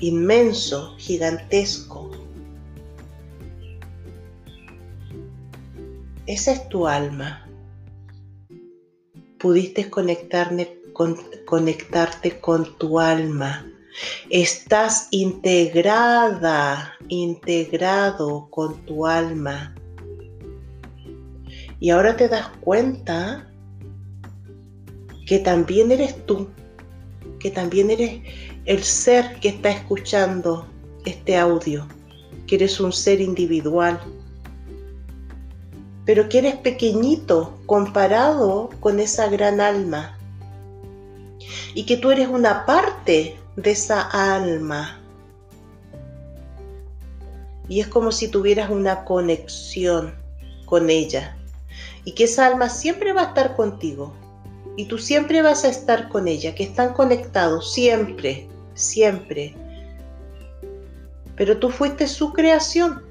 inmenso, 0.00 0.94
gigantesco. 0.96 2.10
Esa 6.26 6.52
es 6.52 6.68
tu 6.68 6.86
alma. 6.86 7.46
Pudiste 9.38 9.88
conectarme, 9.88 10.78
con, 10.92 11.16
conectarte 11.46 12.40
con 12.40 12.76
tu 12.78 13.00
alma. 13.00 13.66
Estás 14.30 15.08
integrada, 15.10 16.94
integrado 17.08 18.48
con 18.50 18.84
tu 18.86 19.06
alma. 19.06 19.74
Y 21.80 21.90
ahora 21.90 22.16
te 22.16 22.28
das 22.28 22.48
cuenta 22.60 23.50
que 25.26 25.38
también 25.38 25.92
eres 25.92 26.24
tú 26.26 26.48
que 27.38 27.50
también 27.50 27.90
eres 27.90 28.20
el 28.64 28.82
ser 28.82 29.38
que 29.40 29.48
está 29.48 29.70
escuchando 29.70 30.66
este 31.04 31.36
audio, 31.36 31.86
que 32.46 32.56
eres 32.56 32.80
un 32.80 32.92
ser 32.92 33.20
individual, 33.20 34.00
pero 36.04 36.28
que 36.28 36.38
eres 36.38 36.56
pequeñito 36.56 37.58
comparado 37.66 38.70
con 38.80 38.98
esa 38.98 39.28
gran 39.28 39.60
alma 39.60 40.18
y 41.74 41.84
que 41.84 41.96
tú 41.96 42.10
eres 42.10 42.28
una 42.28 42.66
parte 42.66 43.37
de 43.58 43.72
esa 43.72 44.02
alma. 44.02 45.00
Y 47.68 47.80
es 47.80 47.88
como 47.88 48.12
si 48.12 48.28
tuvieras 48.28 48.70
una 48.70 49.04
conexión 49.04 50.14
con 50.64 50.88
ella 50.88 51.36
y 52.04 52.12
que 52.12 52.24
esa 52.24 52.46
alma 52.46 52.68
siempre 52.68 53.12
va 53.12 53.22
a 53.22 53.24
estar 53.26 53.56
contigo, 53.56 54.14
y 54.76 54.84
tú 54.84 54.96
siempre 54.96 55.42
vas 55.42 55.64
a 55.64 55.68
estar 55.68 56.08
con 56.08 56.28
ella, 56.28 56.54
que 56.54 56.62
están 56.62 56.94
conectados 56.94 57.74
siempre, 57.74 58.46
siempre. 58.74 59.54
Pero 61.36 61.58
tú 61.58 61.68
fuiste 61.68 62.06
su 62.06 62.32
creación. 62.32 63.02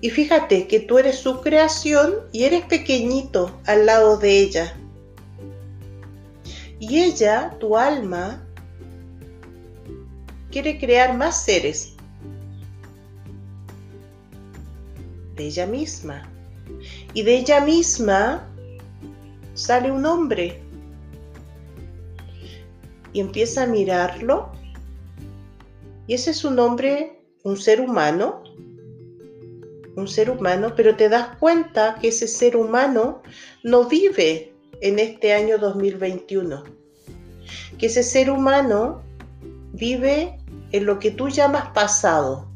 Y 0.00 0.08
fíjate 0.08 0.66
que 0.66 0.80
tú 0.80 0.98
eres 0.98 1.18
su 1.18 1.42
creación 1.42 2.14
y 2.32 2.44
eres 2.44 2.64
pequeñito 2.64 3.60
al 3.66 3.84
lado 3.84 4.16
de 4.16 4.40
ella. 4.40 4.76
Y 6.78 7.00
ella, 7.00 7.54
tu 7.60 7.76
alma, 7.76 8.45
quiere 10.56 10.78
crear 10.78 11.14
más 11.14 11.44
seres 11.44 11.96
de 15.34 15.44
ella 15.44 15.66
misma. 15.66 16.26
Y 17.12 17.24
de 17.24 17.36
ella 17.36 17.60
misma 17.60 18.48
sale 19.52 19.92
un 19.92 20.06
hombre 20.06 20.62
y 23.12 23.20
empieza 23.20 23.64
a 23.64 23.66
mirarlo. 23.66 24.50
Y 26.06 26.14
ese 26.14 26.30
es 26.30 26.42
un 26.42 26.58
hombre, 26.58 27.20
un 27.42 27.58
ser 27.58 27.82
humano, 27.82 28.42
un 29.94 30.08
ser 30.08 30.30
humano, 30.30 30.72
pero 30.74 30.96
te 30.96 31.10
das 31.10 31.36
cuenta 31.36 31.98
que 32.00 32.08
ese 32.08 32.26
ser 32.26 32.56
humano 32.56 33.20
no 33.62 33.86
vive 33.86 34.54
en 34.80 35.00
este 35.00 35.34
año 35.34 35.58
2021. 35.58 36.64
Que 37.76 37.88
ese 37.88 38.02
ser 38.02 38.30
humano 38.30 39.02
vive 39.74 40.38
en 40.76 40.84
lo 40.86 40.98
que 40.98 41.10
tú 41.10 41.28
llamas 41.28 41.68
pasado, 41.68 42.46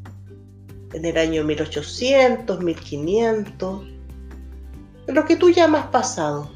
en 0.93 1.05
el 1.05 1.17
año 1.17 1.43
1800, 1.43 2.61
1500, 2.61 3.83
en 5.07 5.15
lo 5.15 5.25
que 5.25 5.35
tú 5.35 5.49
llamas 5.49 5.87
pasado. 5.87 6.51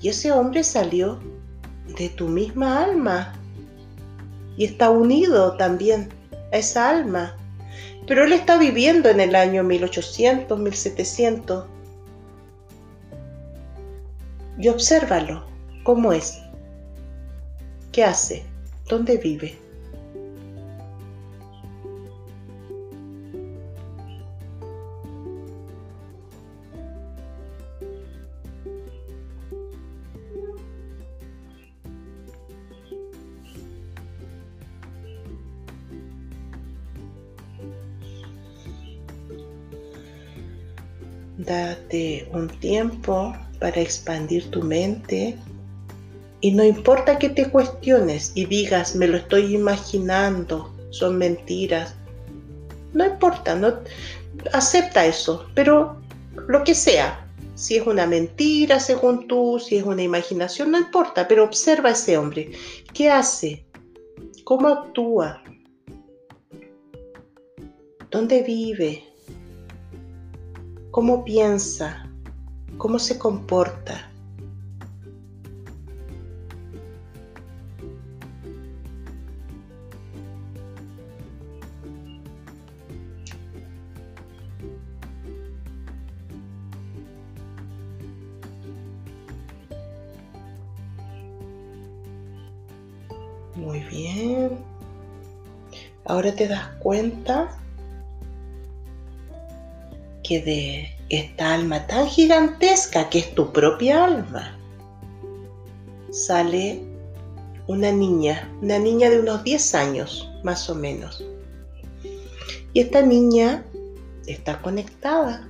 Y 0.00 0.10
ese 0.10 0.30
hombre 0.30 0.62
salió 0.62 1.18
de 1.98 2.08
tu 2.10 2.28
misma 2.28 2.84
alma 2.84 3.32
y 4.56 4.64
está 4.64 4.90
unido 4.90 5.56
también 5.56 6.08
a 6.52 6.58
esa 6.58 6.88
alma. 6.88 7.34
Pero 8.06 8.24
él 8.24 8.32
está 8.32 8.58
viviendo 8.58 9.08
en 9.08 9.18
el 9.18 9.34
año 9.34 9.64
1800, 9.64 10.56
1700. 10.58 11.66
Y 14.60 14.68
obsérvalo, 14.68 15.44
¿cómo 15.82 16.12
es? 16.12 16.38
¿Qué 17.90 18.04
hace? 18.04 18.47
¿Dónde 18.88 19.18
vive? 19.18 19.54
Date 41.36 42.28
un 42.32 42.48
tiempo 42.48 43.34
para 43.60 43.80
expandir 43.80 44.50
tu 44.50 44.62
mente 44.62 45.36
y 46.40 46.52
no 46.52 46.64
importa 46.64 47.18
que 47.18 47.28
te 47.28 47.50
cuestiones 47.50 48.32
y 48.34 48.46
digas, 48.46 48.94
me 48.94 49.08
lo 49.08 49.16
estoy 49.16 49.54
imaginando, 49.54 50.72
son 50.90 51.18
mentiras. 51.18 51.94
No 52.92 53.04
importa, 53.06 53.54
no 53.54 53.80
acepta 54.52 55.06
eso, 55.06 55.46
pero 55.54 56.00
lo 56.48 56.64
que 56.64 56.74
sea, 56.74 57.26
si 57.54 57.76
es 57.76 57.86
una 57.86 58.06
mentira 58.06 58.78
según 58.78 59.26
tú, 59.26 59.58
si 59.58 59.76
es 59.76 59.84
una 59.84 60.02
imaginación, 60.02 60.70
no 60.70 60.78
importa, 60.78 61.26
pero 61.26 61.44
observa 61.44 61.90
a 61.90 61.92
ese 61.92 62.16
hombre. 62.16 62.52
¿Qué 62.94 63.10
hace? 63.10 63.64
¿Cómo 64.44 64.68
actúa? 64.68 65.42
¿Dónde 68.10 68.42
vive? 68.42 69.08
cómo 70.98 71.24
piensa, 71.24 72.10
cómo 72.76 72.98
se 72.98 73.20
comporta. 73.20 74.10
Ahora 96.08 96.34
te 96.34 96.48
das 96.48 96.66
cuenta 96.78 97.54
que 100.24 100.40
de 100.40 100.88
esta 101.10 101.52
alma 101.52 101.86
tan 101.86 102.06
gigantesca 102.06 103.10
que 103.10 103.18
es 103.18 103.34
tu 103.34 103.52
propia 103.52 104.06
alma, 104.06 104.58
sale 106.10 106.82
una 107.66 107.92
niña, 107.92 108.50
una 108.62 108.78
niña 108.78 109.10
de 109.10 109.20
unos 109.20 109.44
10 109.44 109.74
años 109.74 110.30
más 110.42 110.70
o 110.70 110.74
menos. 110.74 111.22
Y 112.72 112.80
esta 112.80 113.02
niña 113.02 113.64
está 114.26 114.62
conectada 114.62 115.46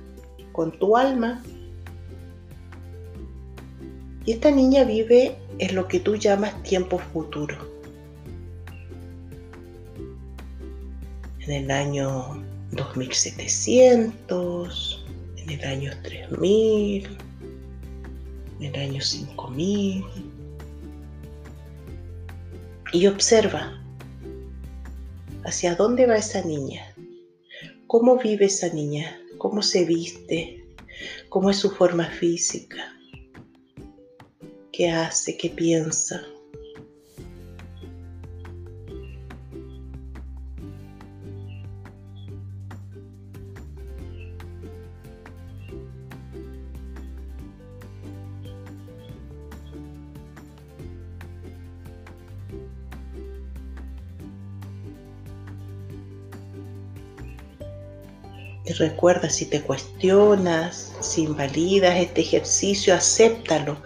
con 0.51 0.77
tu 0.77 0.97
alma. 0.97 1.41
Y 4.25 4.33
esta 4.33 4.51
niña 4.51 4.83
vive 4.83 5.37
en 5.59 5.73
lo 5.73 5.87
que 5.87 6.01
tú 6.01 6.17
llamas 6.17 6.61
tiempo 6.63 6.99
futuro. 6.99 7.78
En 11.49 11.63
el 11.63 11.71
año 11.71 12.45
2700, 12.71 15.05
en 15.37 15.49
el 15.49 15.65
año 15.65 15.91
3000, 16.03 17.17
en 18.59 18.75
el 18.75 18.75
año 18.75 19.01
5000. 19.01 20.05
Y 22.93 23.07
observa 23.07 23.81
hacia 25.43 25.73
dónde 25.73 26.05
va 26.05 26.17
esa 26.17 26.43
niña, 26.43 26.93
cómo 27.87 28.17
vive 28.17 28.45
esa 28.45 28.69
niña, 28.69 29.19
cómo 29.39 29.63
se 29.63 29.85
viste, 29.85 30.63
cómo 31.29 31.49
es 31.49 31.57
su 31.57 31.71
forma 31.71 32.05
física, 32.05 32.95
qué 34.71 34.91
hace, 34.91 35.35
qué 35.35 35.49
piensa. 35.49 36.21
Y 58.69 58.73
recuerda, 58.73 59.31
si 59.31 59.47
te 59.47 59.63
cuestionas, 59.63 60.93
si 60.99 61.23
invalidas 61.23 61.97
este 61.97 62.21
ejercicio, 62.21 62.93
acéptalo. 62.93 63.81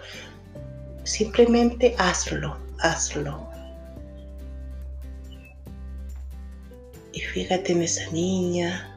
Simplemente 1.04 1.94
hazlo, 1.96 2.58
hazlo. 2.80 3.48
Y 7.14 7.20
fíjate 7.20 7.72
en 7.72 7.82
esa 7.82 8.10
niña, 8.10 8.93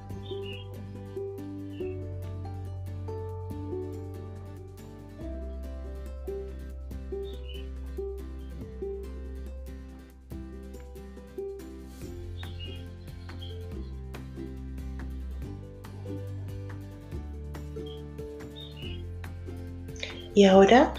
Y 20.38 20.46
ahora, 20.46 20.94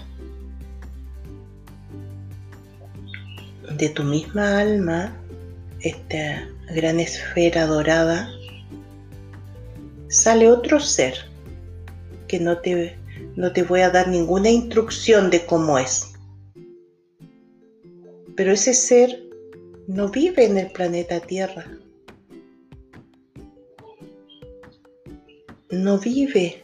de 3.77 3.87
tu 3.87 4.03
misma 4.03 4.59
alma, 4.59 5.15
esta 5.79 6.45
gran 6.75 6.99
esfera 6.99 7.65
dorada, 7.65 8.29
sale 10.09 10.51
otro 10.51 10.81
ser 10.81 11.13
que 12.27 12.41
no 12.41 12.57
te, 12.57 12.97
no 13.37 13.53
te 13.53 13.63
voy 13.63 13.79
a 13.79 13.91
dar 13.91 14.09
ninguna 14.09 14.49
instrucción 14.49 15.29
de 15.29 15.45
cómo 15.45 15.79
es. 15.79 16.11
Pero 18.35 18.51
ese 18.51 18.73
ser 18.73 19.23
no 19.87 20.09
vive 20.09 20.47
en 20.47 20.57
el 20.57 20.69
planeta 20.73 21.21
Tierra. 21.21 21.65
No 25.69 25.97
vive 25.97 26.61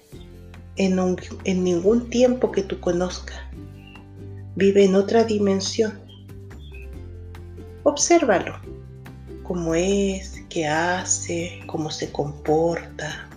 en, 0.77 1.63
ningún 1.63 2.09
tiempo 2.09 2.51
que 2.51 2.63
tú 2.63 2.79
conozcas. 2.79 3.37
Vive 4.55 4.85
en 4.85 4.95
otra 4.95 5.23
dimensión. 5.23 5.99
Obsérvalo. 7.83 8.59
Cómo 9.43 9.75
es, 9.75 10.43
qué 10.49 10.67
hace, 10.67 11.61
cómo 11.67 11.91
se 11.91 12.11
comporta. 12.11 13.29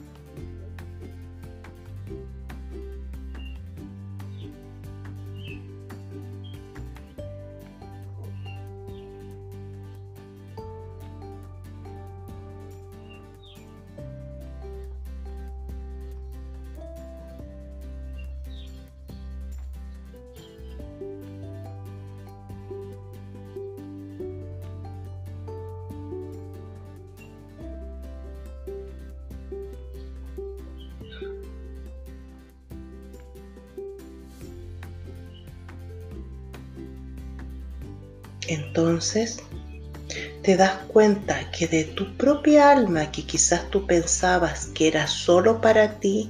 Entonces, 38.98 39.38
te 40.42 40.56
das 40.56 40.72
cuenta 40.88 41.52
que 41.52 41.68
de 41.68 41.84
tu 41.84 42.16
propia 42.16 42.72
alma, 42.72 43.12
que 43.12 43.22
quizás 43.22 43.70
tú 43.70 43.86
pensabas 43.86 44.66
que 44.74 44.88
era 44.88 45.06
solo 45.06 45.60
para 45.60 46.00
ti, 46.00 46.28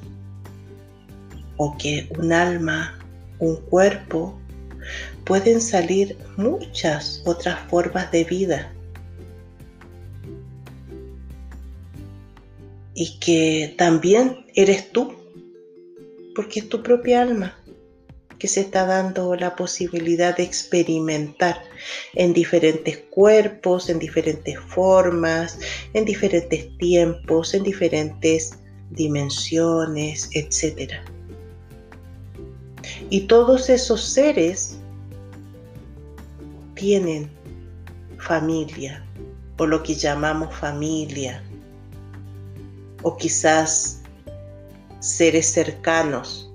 o 1.57 1.79
que 1.79 2.11
un 2.19 2.31
alma, 2.31 2.99
un 3.39 3.57
cuerpo, 3.57 4.39
pueden 5.25 5.63
salir 5.63 6.19
muchas 6.37 7.23
otras 7.25 7.59
formas 7.71 8.13
de 8.13 8.25
vida. 8.25 8.71
Y 12.95 13.19
que 13.19 13.75
también 13.79 14.45
eres 14.55 14.93
tú, 14.93 15.15
porque 16.35 16.61
es 16.61 16.69
tu 16.69 16.83
propia 16.83 17.23
alma 17.23 17.58
que 18.39 18.49
se 18.49 18.61
está 18.61 18.87
dando 18.87 19.35
la 19.35 19.57
posibilidad 19.57 20.37
de 20.37 20.45
experimentar 20.45 21.63
en 22.15 22.33
diferentes 22.33 22.99
cuerpos, 23.11 23.89
en 23.89 23.99
diferentes 23.99 24.59
formas, 24.59 25.59
en 25.93 26.05
diferentes 26.05 26.77
tiempos, 26.79 27.55
en 27.55 27.65
diferentes 27.65 28.59
dimensiones, 28.91 30.31
etc. 30.33 30.93
Y 33.11 33.23
todos 33.23 33.69
esos 33.69 34.03
seres 34.03 34.79
tienen 36.75 37.29
familia, 38.19 39.05
o 39.59 39.67
lo 39.67 39.83
que 39.83 39.95
llamamos 39.95 40.55
familia, 40.55 41.43
o 43.03 43.17
quizás 43.17 44.01
seres 45.01 45.47
cercanos 45.47 46.48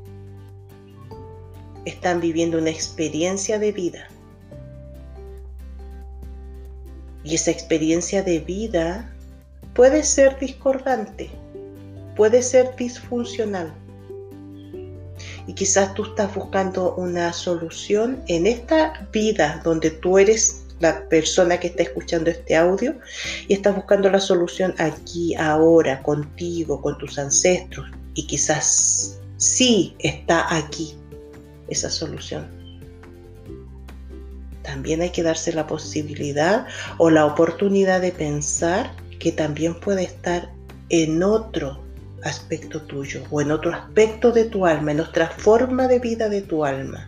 están 1.85 2.21
viviendo 2.21 2.57
una 2.57 2.69
experiencia 2.69 3.59
de 3.59 3.71
vida. 3.71 4.07
Y 7.23 7.35
esa 7.35 7.51
experiencia 7.51 8.21
de 8.21 8.39
vida 8.39 9.09
puede 9.73 10.03
ser 10.03 10.37
discordante, 10.39 11.29
puede 12.15 12.41
ser 12.41 12.75
disfuncional. 12.75 13.73
Y 15.47 15.53
quizás 15.53 15.93
tú 15.93 16.03
estás 16.03 16.33
buscando 16.35 16.95
una 16.95 17.33
solución 17.33 18.23
en 18.27 18.47
esta 18.47 19.07
vida 19.11 19.61
donde 19.63 19.91
tú 19.91 20.17
eres 20.17 20.63
la 20.79 21.07
persona 21.07 21.59
que 21.59 21.67
está 21.67 21.83
escuchando 21.83 22.29
este 22.29 22.55
audio 22.55 22.95
y 23.47 23.53
estás 23.53 23.75
buscando 23.75 24.09
la 24.09 24.19
solución 24.19 24.73
aquí, 24.77 25.33
ahora, 25.35 26.01
contigo, 26.03 26.81
con 26.81 26.97
tus 26.97 27.17
ancestros. 27.17 27.87
Y 28.15 28.27
quizás 28.27 29.19
sí 29.37 29.95
está 29.99 30.55
aquí, 30.55 30.95
esa 31.67 31.89
solución. 31.89 32.47
También 34.61 35.01
hay 35.01 35.11
que 35.11 35.23
darse 35.23 35.53
la 35.53 35.67
posibilidad 35.67 36.65
o 36.97 37.09
la 37.09 37.25
oportunidad 37.25 38.01
de 38.01 38.11
pensar 38.11 38.95
que 39.19 39.31
también 39.31 39.79
puede 39.79 40.03
estar 40.03 40.51
en 40.89 41.21
otro 41.21 41.83
aspecto 42.23 42.81
tuyo 42.81 43.23
o 43.29 43.41
en 43.41 43.51
otro 43.51 43.73
aspecto 43.73 44.31
de 44.31 44.45
tu 44.45 44.65
alma, 44.65 44.91
en 44.91 45.01
otra 45.01 45.27
forma 45.27 45.87
de 45.87 45.99
vida 45.99 46.29
de 46.29 46.41
tu 46.41 46.63
alma. 46.63 47.07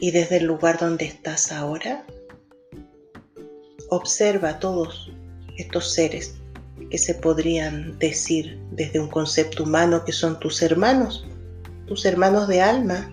Y 0.00 0.12
desde 0.12 0.36
el 0.36 0.44
lugar 0.44 0.78
donde 0.78 1.06
estás 1.06 1.50
ahora, 1.50 2.06
observa 3.90 4.60
todos 4.60 5.10
estos 5.58 5.92
seres 5.92 6.34
que 6.90 6.98
se 6.98 7.14
podrían 7.14 7.98
decir 7.98 8.58
desde 8.70 9.00
un 9.00 9.08
concepto 9.08 9.64
humano 9.64 10.04
que 10.04 10.12
son 10.12 10.40
tus 10.40 10.62
hermanos, 10.62 11.26
tus 11.86 12.04
hermanos 12.04 12.48
de 12.48 12.62
alma, 12.62 13.12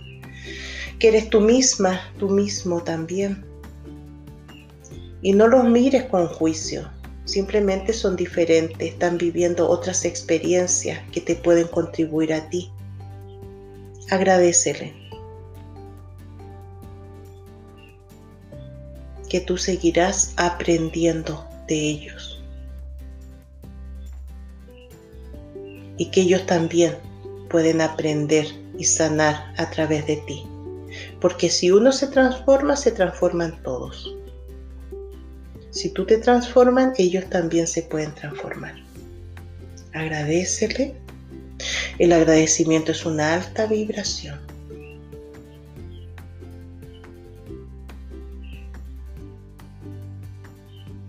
que 1.00 1.10
eres 1.10 1.30
tú 1.30 1.42
misma, 1.42 2.00
tú 2.18 2.30
mismo 2.30 2.82
también. 2.84 3.44
Y 5.22 5.34
no 5.34 5.48
los 5.48 5.66
mires 5.66 6.06
con 6.06 6.28
juicio, 6.28 6.88
simplemente 7.26 7.92
son 7.92 8.16
diferentes, 8.16 8.80
están 8.80 9.18
viviendo 9.18 9.68
otras 9.68 10.06
experiencias 10.06 11.00
que 11.12 11.20
te 11.20 11.36
pueden 11.36 11.68
contribuir 11.68 12.34
a 12.34 12.50
ti. 12.50 12.72
Agradecele. 14.10 14.94
Que 19.28 19.42
tú 19.42 19.58
seguirás 19.58 20.34
aprendiendo 20.38 21.44
de 21.68 21.76
ellos. 21.76 22.35
Y 25.98 26.12
que 26.12 26.22
ellos 26.22 26.46
también 26.46 26.96
pueden 27.50 27.82
aprender 27.82 28.48
y 28.78 28.84
sanar 28.84 29.54
a 29.58 29.70
través 29.70 30.06
de 30.08 30.18
ti. 30.28 30.46
Porque 31.22 31.50
si 31.50 31.72
uno 31.72 31.92
se 31.92 32.08
transforma, 32.08 32.76
se 32.76 32.92
transforman 32.92 33.62
todos. 33.64 34.16
Si 35.72 35.90
tú 35.90 36.06
te 36.06 36.18
transforman, 36.18 36.94
ellos 36.98 37.30
también 37.30 37.68
se 37.68 37.82
pueden 37.82 38.14
transformar. 38.16 38.76
Agradecele. 39.94 40.96
El 42.00 42.14
agradecimiento 42.14 42.92
es 42.92 43.06
una 43.06 43.34
alta 43.34 43.66
vibración. 43.66 44.40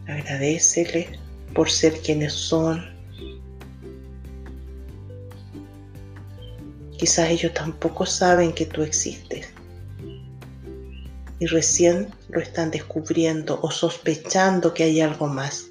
Agradecele 0.07 1.19
por 1.55 1.71
ser 1.71 2.01
quienes 2.01 2.33
son. 2.33 2.96
Quizás 6.99 7.31
ellos 7.31 7.53
tampoco 7.53 8.07
saben 8.07 8.53
que 8.53 8.67
tú 8.67 8.83
existes. 8.83 9.49
Y 11.39 11.47
recién 11.47 12.09
lo 12.31 12.41
están 12.41 12.71
descubriendo 12.71 13.61
o 13.63 13.71
sospechando 13.71 14.73
que 14.73 14.85
hay 14.85 15.01
algo 15.03 15.27
más. 15.27 15.67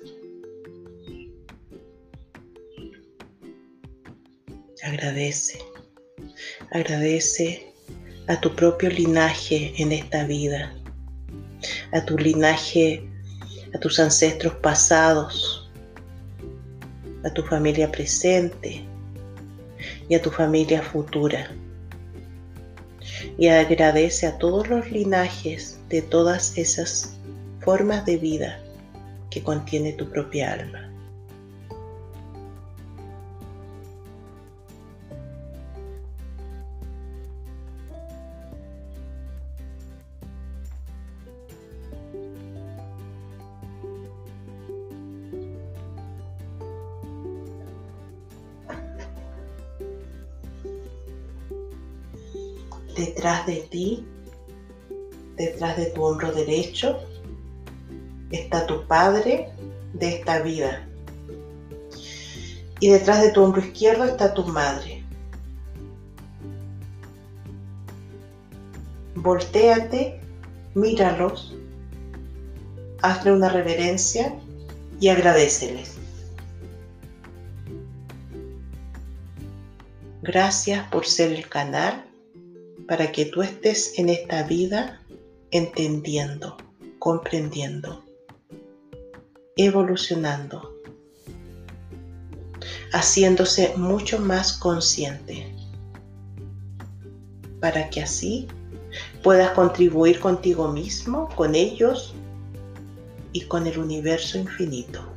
Agradece, 4.84 5.58
agradece 6.70 7.74
a 8.28 8.40
tu 8.40 8.56
propio 8.56 8.92
linaje 8.92 9.74
en 9.82 9.92
esta 9.92 10.26
vida, 10.26 10.76
a 11.92 12.06
tu 12.06 12.20
linaje, 12.20 13.04
a 13.74 13.80
tus 13.80 14.00
ancestros 14.00 14.54
pasados, 14.56 15.72
a 17.24 17.32
tu 17.32 17.42
familia 17.42 17.92
presente 17.92 18.86
y 20.10 20.16
a 20.16 20.22
tu 20.22 20.30
familia 20.30 20.82
futura 20.82 21.50
y 23.38 23.48
agradece 23.48 24.28
a 24.28 24.38
todos 24.38 24.68
los 24.70 24.92
linajes 24.92 25.80
de 25.90 26.02
todas 26.02 26.58
esas 26.58 27.18
formas 27.60 28.06
de 28.06 28.18
vida 28.18 28.60
que 29.30 29.44
contiene 29.44 29.94
tu 29.94 30.10
propia 30.10 30.54
alma. 30.54 30.90
Detrás 53.26 53.48
de 53.48 53.68
ti, 53.72 54.06
detrás 55.36 55.78
de 55.78 55.88
tu 55.88 56.04
hombro 56.04 56.32
derecho, 56.32 57.00
está 58.30 58.68
tu 58.68 58.86
Padre 58.86 59.50
de 59.94 60.18
esta 60.18 60.44
vida. 60.44 60.88
Y 62.80 62.90
detrás 62.90 63.24
de 63.24 63.32
tu 63.32 63.42
hombro 63.42 63.62
izquierdo 63.62 64.04
está 64.04 64.36
tu 64.36 64.44
Madre. 64.46 65.04
Voltéate, 69.16 70.22
míralos, 70.76 71.56
hazle 73.02 73.32
una 73.32 73.50
reverencia 73.50 74.36
y 75.00 75.08
agradeceles. 75.08 75.96
Gracias 80.22 80.88
por 80.90 81.08
ser 81.08 81.32
el 81.34 81.50
canal 81.50 82.06
para 82.88 83.12
que 83.12 83.26
tú 83.26 83.42
estés 83.42 83.98
en 83.98 84.10
esta 84.10 84.44
vida 84.44 85.02
entendiendo, 85.52 86.58
comprendiendo, 87.00 88.04
evolucionando, 89.58 90.76
haciéndose 92.92 93.74
mucho 93.78 94.20
más 94.20 94.54
consciente, 94.54 95.54
para 97.60 97.90
que 97.90 98.02
así 98.02 98.48
puedas 99.24 99.52
contribuir 99.52 100.20
contigo 100.20 100.72
mismo, 100.72 101.30
con 101.36 101.56
ellos 101.56 102.14
y 103.34 103.42
con 103.42 103.66
el 103.68 103.80
universo 103.80 104.38
infinito. 104.38 105.15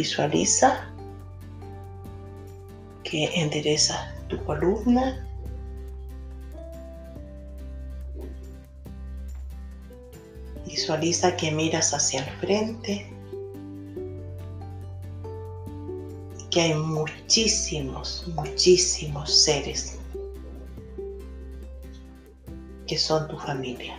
Visualiza 0.00 0.90
que 3.04 3.26
endereza 3.38 4.14
tu 4.28 4.42
columna. 4.46 5.28
Visualiza 10.64 11.36
que 11.36 11.50
miras 11.50 11.92
hacia 11.92 12.20
el 12.20 12.30
frente 12.38 13.12
que 16.50 16.60
hay 16.62 16.72
muchísimos, 16.72 18.24
muchísimos 18.34 19.30
seres 19.30 19.98
que 22.86 22.96
son 22.96 23.28
tu 23.28 23.36
familia. 23.36 23.98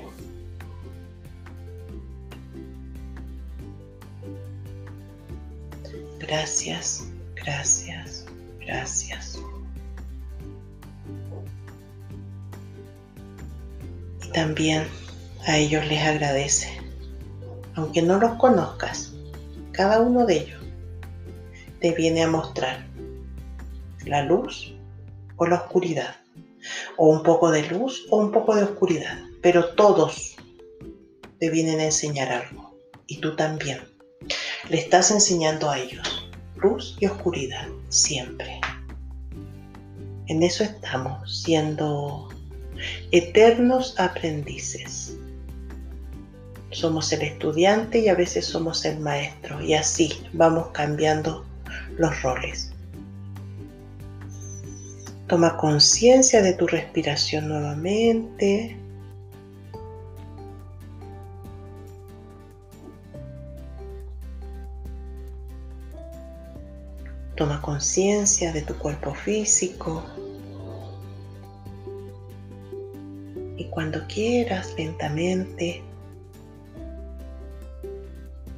Gracias, 6.32 7.04
gracias, 7.36 8.26
gracias. 8.62 9.38
Y 14.24 14.30
también 14.30 14.88
a 15.46 15.58
ellos 15.58 15.86
les 15.88 16.02
agradece. 16.02 16.70
Aunque 17.76 18.02
no 18.02 18.18
los 18.18 18.36
conozcas, 18.36 19.12
cada 19.74 20.00
uno 20.00 20.26
de 20.26 20.38
ellos 20.38 20.64
te 21.82 21.92
viene 21.92 22.24
a 22.24 22.30
mostrar 22.30 22.88
la 24.06 24.24
luz 24.24 24.74
o 25.36 25.46
la 25.46 25.58
oscuridad, 25.58 26.16
o 26.96 27.10
un 27.10 27.24
poco 27.24 27.52
de 27.52 27.68
luz 27.68 28.06
o 28.10 28.16
un 28.16 28.32
poco 28.32 28.56
de 28.56 28.64
oscuridad, 28.64 29.20
pero 29.42 29.76
todos 29.76 30.38
te 31.40 31.50
vienen 31.50 31.82
a 31.82 31.86
enseñar 31.86 32.32
algo, 32.32 32.74
y 33.06 33.20
tú 33.20 33.36
también. 33.36 33.82
Le 34.70 34.78
estás 34.78 35.12
enseñando 35.12 35.70
a 35.70 35.78
ellos 35.78 36.11
luz 36.62 36.98
y 37.00 37.06
oscuridad, 37.06 37.68
siempre. 37.90 38.60
En 40.28 40.44
eso 40.44 40.64
estamos, 40.64 41.44
siendo 41.44 42.30
eternos 43.12 44.00
aprendices. 44.00 45.18
Somos 46.72 47.12
el 47.12 47.24
estudiante 47.24 48.00
y 48.00 48.08
a 48.08 48.16
veces 48.16 48.46
somos 48.46 48.86
el 48.86 49.00
maestro 49.00 49.62
y 49.62 49.74
así 49.74 50.14
vamos 50.32 50.70
cambiando 50.70 51.46
los 51.98 52.22
roles. 52.22 52.72
Toma 55.28 55.58
conciencia 55.58 56.42
de 56.42 56.54
tu 56.54 56.68
respiración 56.68 57.48
nuevamente. 57.48 58.78
Toma 67.42 67.60
conciencia 67.60 68.54
de 68.54 68.62
tu 68.62 68.76
cuerpo 68.76 69.16
físico. 69.16 70.06
Y 73.58 73.66
cuando 73.72 74.06
quieras, 74.06 74.76
lentamente, 74.78 75.82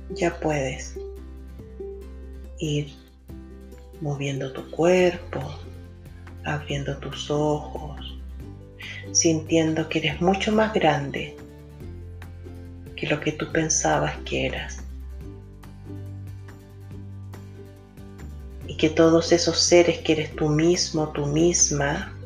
ya 0.09 0.37
puedes 0.37 0.97
ir 2.59 2.93
moviendo 4.01 4.51
tu 4.51 4.69
cuerpo, 4.69 5.39
abriendo 6.43 6.97
tus 6.97 7.31
ojos, 7.31 8.19
sintiendo 9.13 9.87
que 9.87 9.99
eres 9.99 10.19
mucho 10.19 10.51
más 10.51 10.73
grande 10.73 11.37
que 12.97 13.07
lo 13.07 13.21
que 13.21 13.31
tú 13.31 13.49
pensabas 13.49 14.17
que 14.25 14.47
eras. 14.47 14.82
Que 18.77 18.89
todos 18.89 19.31
esos 19.31 19.59
seres 19.59 19.99
que 19.99 20.13
eres 20.13 20.35
tú 20.35 20.49
mismo, 20.49 21.09
tú 21.09 21.25
misma, 21.25 22.17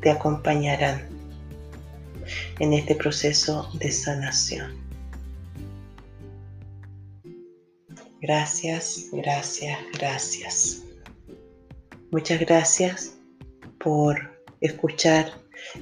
te 0.00 0.10
acompañarán 0.10 1.08
en 2.58 2.72
este 2.72 2.94
proceso 2.94 3.70
de 3.74 3.90
sanación. 3.90 4.74
Gracias, 8.20 9.06
gracias, 9.12 9.78
gracias. 9.92 10.82
Muchas 12.10 12.40
gracias 12.40 13.12
por 13.78 14.16
escuchar 14.60 15.32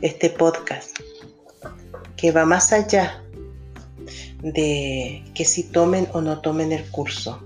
este 0.02 0.30
podcast 0.30 0.98
que 2.16 2.32
va 2.32 2.44
más 2.44 2.72
allá 2.72 3.22
de 4.42 5.24
que 5.34 5.44
si 5.44 5.64
tomen 5.64 6.08
o 6.12 6.20
no 6.20 6.40
tomen 6.40 6.72
el 6.72 6.84
curso. 6.90 7.42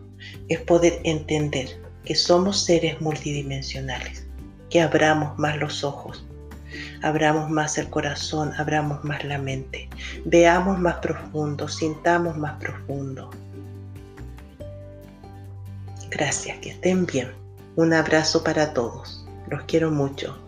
Es 0.49 0.61
poder 0.61 1.01
entender 1.05 1.78
que 2.09 2.14
somos 2.14 2.64
seres 2.64 3.02
multidimensionales, 3.02 4.26
que 4.70 4.80
abramos 4.80 5.38
más 5.38 5.59
los 5.59 5.84
ojos, 5.84 6.24
abramos 7.02 7.50
más 7.50 7.76
el 7.76 7.90
corazón, 7.90 8.50
abramos 8.56 9.04
más 9.04 9.22
la 9.24 9.36
mente, 9.36 9.90
veamos 10.24 10.78
más 10.78 10.96
profundo, 11.00 11.68
sintamos 11.68 12.34
más 12.38 12.59
profundo. 12.59 13.28
Gracias, 16.09 16.56
que 16.61 16.70
estén 16.70 17.04
bien. 17.04 17.30
Un 17.76 17.92
abrazo 17.92 18.42
para 18.42 18.72
todos. 18.72 19.26
Los 19.50 19.64
quiero 19.64 19.90
mucho. 19.90 20.47